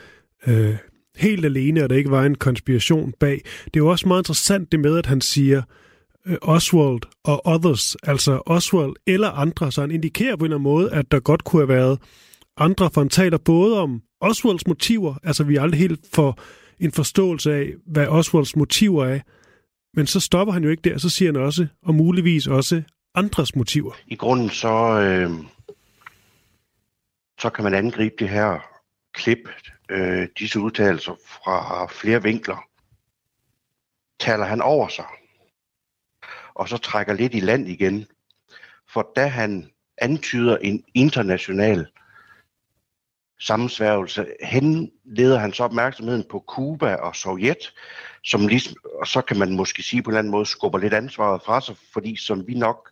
[0.46, 0.76] øh,
[1.16, 3.40] helt alene, og der ikke var en konspiration bag.
[3.64, 5.62] Det er jo også meget interessant det med, at han siger
[6.26, 10.72] øh, Oswald og others, altså Oswald eller andre, så han indikerer på en eller anden
[10.72, 11.98] måde, at der godt kunne have været
[12.56, 16.38] andre, for han taler både om Oswalds motiver, altså vi er aldrig helt for
[16.80, 19.20] en forståelse af, hvad Oswalds motiver er,
[19.94, 22.82] men så stopper han jo ikke der, så siger han også, og muligvis også
[23.14, 23.92] andres motiver.
[24.06, 25.30] I grunden så, øh,
[27.40, 28.58] så kan man angribe det her
[29.14, 29.48] klip,
[29.88, 32.64] øh, disse udtalelser fra flere vinkler.
[34.20, 35.06] Taler han over sig,
[36.54, 38.06] og så trækker lidt i land igen.
[38.92, 41.86] For da han antyder en international
[43.40, 47.72] sammensværgelse, henleder hans opmærksomheden på Kuba og Sovjet,
[48.24, 50.94] som ligesom, og så kan man måske sige på en eller anden måde, skubber lidt
[50.94, 52.90] ansvaret fra sig, fordi som vi nok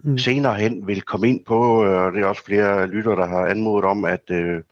[0.00, 0.18] mm.
[0.18, 3.46] senere hen vil komme ind på, øh, og det er også flere lytter, der har
[3.46, 4.62] anmodet om, at øh,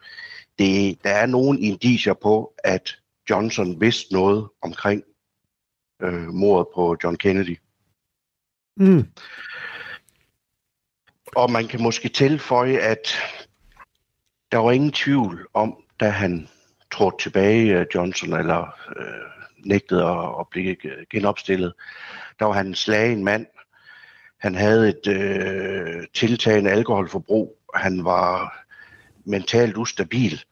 [0.59, 2.97] det, der er nogle indicier på, at
[3.31, 5.03] Johnson vidste noget omkring
[6.03, 7.59] øh, mordet på John Kennedy.
[8.77, 9.07] Mm.
[11.37, 13.09] Og man kan måske tilføje, at
[14.53, 16.49] der var ingen tvivl om, da han
[16.93, 18.63] trådte tilbage, øh, Johnson, eller
[18.97, 20.77] øh, nægtede at, at blive
[21.11, 21.73] genopstillet.
[22.39, 23.47] Der var han en slagen mand.
[24.39, 27.59] Han havde et øh, tiltagende alkoholforbrug.
[27.75, 28.65] Han var
[29.25, 30.45] mentalt ustabil.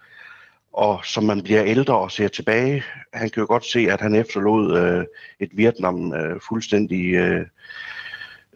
[0.73, 4.15] Og som man bliver ældre og ser tilbage, han kan jo godt se, at han
[4.15, 5.05] efterlod øh,
[5.41, 7.47] et Vietnam øh, fuldstændig øh,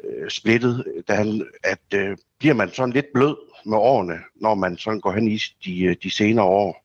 [0.04, 0.84] øh splittet.
[1.08, 3.36] Da han, at øh, bliver man sådan lidt blød
[3.66, 6.83] med årene, når man sådan går hen i de, øh, de senere år.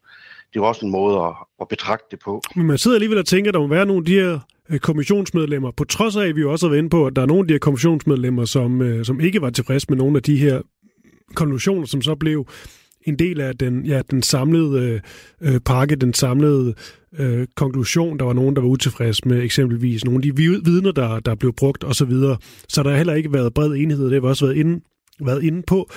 [0.54, 2.42] Det er også en måde at, at betragte det på.
[2.56, 4.40] Men man sidder alligevel og tænker, at der må være nogle af de her
[4.70, 7.22] øh, kommissionsmedlemmer, på trods af, at vi jo også har været inde på, at der
[7.22, 10.24] er nogle af de her kommissionsmedlemmer, som, øh, som ikke var tilfreds med nogle af
[10.24, 10.62] de her
[11.36, 12.48] konklusioner, som så blev
[13.02, 15.02] en del af den, ja, den samlede
[15.42, 16.74] øh, øh pakke, den samlede
[17.20, 18.20] øh, konklusion.
[18.20, 21.54] Der var nogen, der var utilfreds med eksempelvis nogle af de vidner, der, der blev
[21.54, 22.12] brugt osv.
[22.12, 22.38] Så,
[22.70, 24.82] så der har heller ikke været bred enighed, det har vi også været inde,
[25.22, 25.90] været inde på.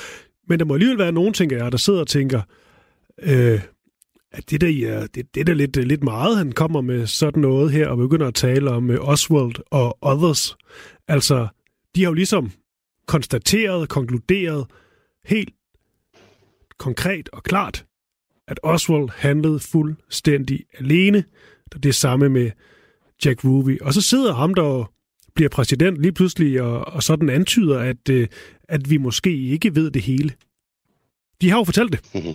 [0.49, 2.41] Men der må alligevel være nogen, tænker jeg, der sidder og tænker,
[3.23, 3.61] øh,
[4.33, 7.73] at det der, ja, det, det der lidt, lidt meget, han kommer med sådan noget
[7.73, 10.57] her, og begynder at tale om øh, Oswald og others.
[11.09, 11.49] Altså,
[11.95, 12.53] de har jo ligesom
[13.07, 14.67] konstateret, konkluderet
[15.25, 15.55] helt
[16.79, 17.85] konkret og klart,
[18.49, 21.25] at Oswald handlede fuldstændig alene.
[21.73, 22.51] Det er samme med
[23.25, 23.81] Jack Ruby.
[23.81, 24.93] Og så sidder ham, der
[25.35, 28.29] bliver præsident lige pludselig, og, og sådan antyder, at, øh,
[28.69, 30.31] at vi måske ikke ved det hele.
[31.41, 32.01] De har jo fortalt det.
[32.15, 32.35] Mhm.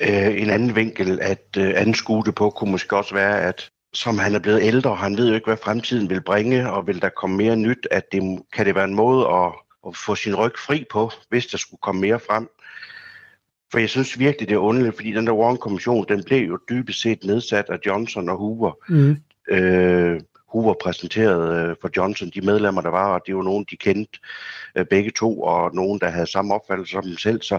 [0.00, 4.18] Øh, en anden vinkel at øh, anskue det på kunne måske også være, at som
[4.18, 7.08] han er blevet ældre, han ved jo ikke, hvad fremtiden vil bringe, og vil der
[7.08, 9.52] komme mere nyt, at det kan det være en måde at,
[9.86, 12.48] at få sin ryg fri på, hvis der skulle komme mere frem.
[13.72, 17.00] For jeg synes virkelig, det er underligt, fordi den der Warren-kommission, den blev jo dybest
[17.00, 18.72] set nedsat af Johnson og Hoover.
[18.88, 19.16] Mm.
[19.48, 23.76] Øh, Hoover præsenterede øh, for Johnson de medlemmer, der var, og det var nogen, de
[23.76, 24.18] kendte
[24.74, 27.42] øh, begge to, og nogen, der havde samme opfattelse som dem selv.
[27.42, 27.58] Så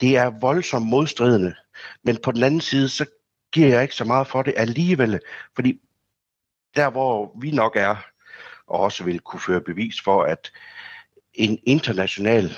[0.00, 1.54] det er voldsomt modstridende.
[2.02, 3.06] Men på den anden side, så
[3.52, 5.20] giver jeg ikke så meget for det alligevel,
[5.54, 5.80] fordi
[6.76, 7.96] der, hvor vi nok er,
[8.66, 10.52] og også vil kunne føre bevis for, at
[11.34, 12.50] en international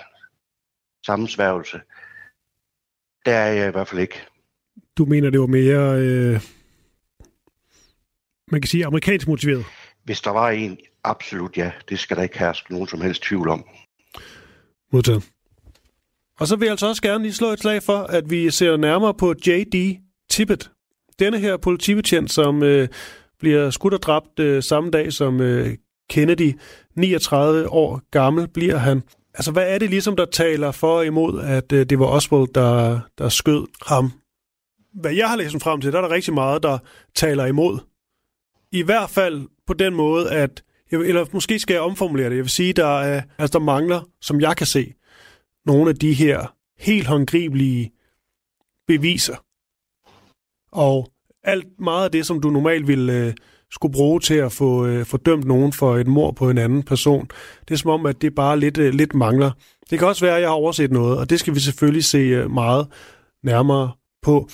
[1.06, 1.80] sammensværgelse,
[3.26, 4.26] der er jeg i hvert fald ikke.
[4.98, 6.40] Du mener, det var mere, øh,
[8.50, 9.64] man kan sige, amerikansk motiveret?
[10.04, 11.70] Hvis der var en, absolut ja.
[11.88, 13.64] Det skal der ikke herske nogen som helst tvivl om.
[14.92, 15.30] Modtaget.
[16.40, 18.76] Og så vil jeg altså også gerne lige slå et slag for, at vi ser
[18.76, 19.96] nærmere på J.D.
[20.30, 20.70] Tippett.
[21.18, 22.88] Denne her politibetjent, som øh,
[23.38, 25.76] bliver skudt og dræbt øh, samme dag som øh,
[26.10, 26.52] Kennedy.
[26.96, 29.02] 39 år gammel bliver han.
[29.34, 32.48] Altså, hvad er det ligesom, der taler for og imod, at øh, det var Oswald,
[32.54, 34.12] der, der skød ham?
[34.94, 36.78] Hvad jeg har læst frem til, der er der rigtig meget, der
[37.14, 37.78] taler imod.
[38.72, 42.36] I hvert fald på den måde, at jeg, eller måske skal jeg omformulere det.
[42.36, 44.94] Jeg vil sige, der er, altså der mangler, som jeg kan se,
[45.66, 47.92] nogle af de her helt håndgribelige
[48.86, 49.36] beviser.
[50.72, 51.12] Og
[51.44, 53.34] alt meget af det, som du normalt ville øh,
[53.70, 56.82] skulle bruge til at få, øh, få dømt nogen for et mord på en anden
[56.82, 57.28] person,
[57.68, 59.50] det er som om, at det bare lidt, øh, lidt mangler.
[59.90, 62.18] Det kan også være, at jeg har overset noget, og det skal vi selvfølgelig se
[62.18, 62.86] øh, meget
[63.42, 63.92] nærmere
[64.22, 64.48] på.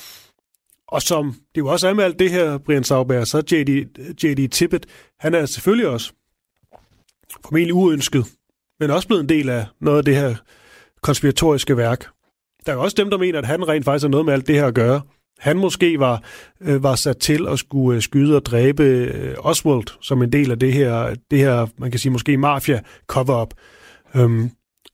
[0.89, 3.71] Og som det jo også er med alt det her, Brian Sauberg, så J.D.
[4.25, 4.51] J.D.
[4.51, 4.87] Tippett,
[5.21, 6.13] han er selvfølgelig også
[7.45, 8.27] formentlig uønsket,
[8.81, 10.35] men også blevet en del af noget af det her
[11.03, 12.07] konspiratoriske værk.
[12.67, 14.47] Der er jo også dem, der mener, at han rent faktisk har noget med alt
[14.47, 15.01] det her at gøre.
[15.39, 16.23] Han måske var,
[16.61, 20.51] øh, var sat til at skulle øh, skyde og dræbe øh, Oswald som en del
[20.51, 23.55] af det her, det her man kan sige måske mafia cover-up.
[24.15, 24.51] Øhm,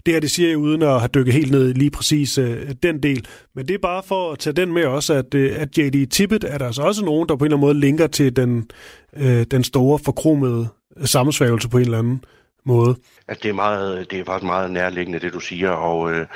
[0.06, 2.70] det her, det siger jeg uden at have dykket helt ned i lige præcis øh,
[2.82, 3.26] den del.
[3.54, 6.10] Men det er bare for at tage den med også, at, øh, at J.D.
[6.10, 8.70] Tippett er der altså også nogen, der på en eller anden måde linker til den,
[9.16, 10.68] øh, den store forkromede
[11.04, 12.24] sammensværgelse på en eller anden
[12.64, 12.96] måde.
[13.28, 16.26] At det er, meget, det er faktisk meget nærliggende, det du siger, og, øh,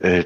[0.00, 0.24] øh,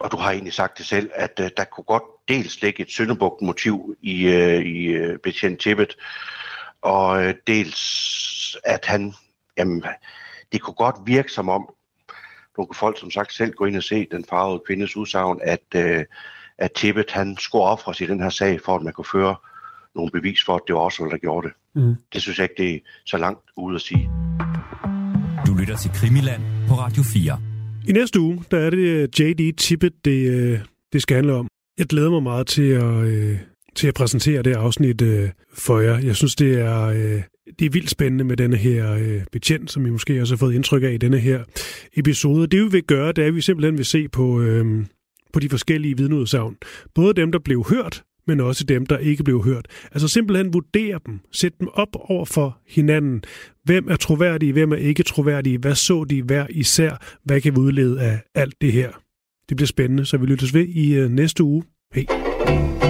[0.00, 2.92] og du har egentlig sagt det selv, at øh, der kunne godt dels ligge et
[2.92, 5.96] Sønderbugt-motiv i, øh, i øh, betjent Tippet,
[6.82, 9.14] og øh, dels at han,
[9.58, 9.84] jamen,
[10.56, 11.68] det kunne godt virke som om,
[12.58, 16.04] nogle folk som sagt selv gå ind og se den farvede kvindes udsagn, at, øh,
[16.58, 19.36] at Tippet han skulle ofres i den her sag, for at man kunne føre
[19.94, 21.54] nogle bevis for, at det var også der gjorde det.
[21.74, 21.94] Mm.
[22.12, 24.10] Det synes jeg ikke, det er så langt ude at sige.
[25.46, 27.40] Du lytter til Krimiland på Radio 4.
[27.88, 29.56] I næste uge, der er det øh, J.D.
[29.56, 30.60] Tippett, det, øh,
[30.92, 31.48] det skal handle om.
[31.78, 33.38] Jeg glæder mig meget til at, øh,
[33.74, 35.02] til at præsentere det afsnit
[35.54, 35.98] for jer.
[35.98, 37.22] Jeg synes, det er,
[37.58, 40.54] det er vildt spændende med denne her øh, betjent, som I måske også har fået
[40.54, 41.44] indtryk af i denne her
[41.96, 42.46] episode.
[42.46, 44.86] Det vi vil gøre, det er, at vi simpelthen vil se på, øhm,
[45.32, 46.56] på de forskellige vidneudsagn.
[46.94, 49.66] Både dem, der blev hørt, men også dem, der ikke blev hørt.
[49.92, 53.22] Altså simpelthen vurdere dem, sætte dem op over for hinanden.
[53.64, 57.58] Hvem er troværdige, hvem er ikke troværdige, hvad så de hver især, hvad kan vi
[57.58, 58.90] udlede af alt det her.
[59.48, 61.62] Det bliver spændende, så vi lyttes ved i øh, næste uge.
[61.94, 62.85] Hej.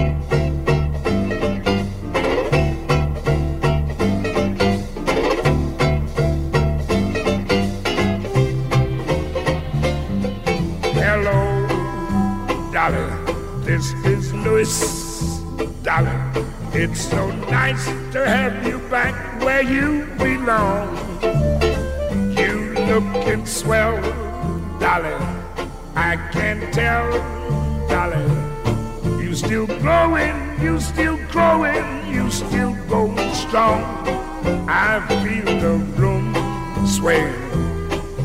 [13.77, 14.73] This is Louis.
[15.83, 16.19] darling.
[16.73, 20.97] It's so nice to have you back where you belong.
[22.35, 24.01] You looking swell,
[24.79, 25.21] darling.
[25.93, 27.05] I can tell,
[27.87, 28.33] darling.
[29.21, 33.83] You still growing, you still growing, you still going strong.
[34.67, 36.33] I feel the room
[36.87, 37.29] sway,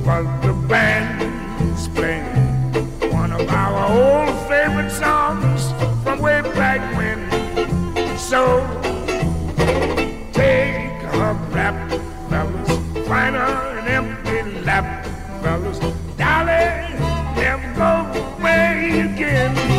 [0.03, 2.42] but the band's playing
[3.33, 5.73] one of our old favorite songs
[6.03, 7.19] from way back when.
[8.19, 8.61] So
[10.33, 11.91] take a rap,
[12.29, 13.07] fellas.
[13.09, 15.07] Find an empty lap,
[15.43, 15.79] fellas.
[16.17, 16.99] Darling,
[17.37, 19.72] never go away again.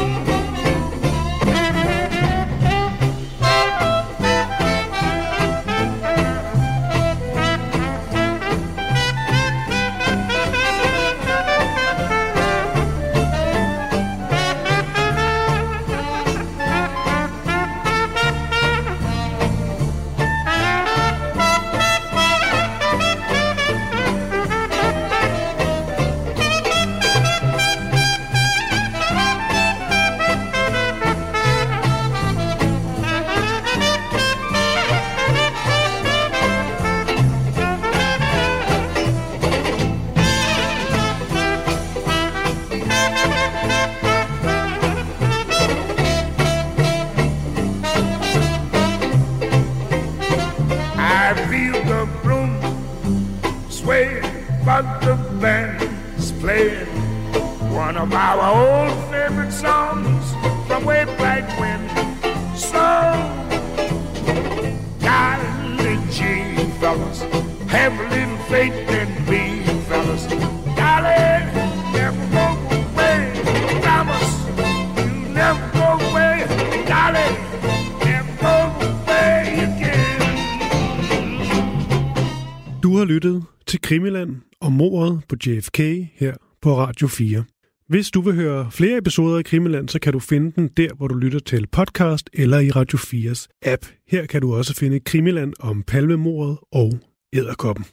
[85.48, 85.80] JFK
[86.16, 87.44] her på Radio 4.
[87.90, 91.08] Hvis du vil høre flere episoder af Krimiland, så kan du finde den der, hvor
[91.08, 93.86] du lytter til podcast eller i Radio 4's app.
[94.08, 97.00] Her kan du også finde Krimiland om palmemordet og
[97.34, 97.86] æderkoppen.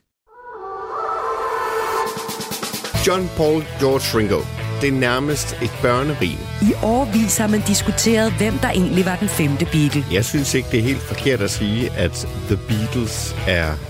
[3.07, 4.41] John Paul George Ringo
[4.81, 6.39] det er nærmest et børnerim.
[6.63, 10.05] I årvis har man diskuteret, hvem der egentlig var den femte Beatle.
[10.13, 13.90] Jeg synes ikke, det er helt forkert at sige, at The Beatles er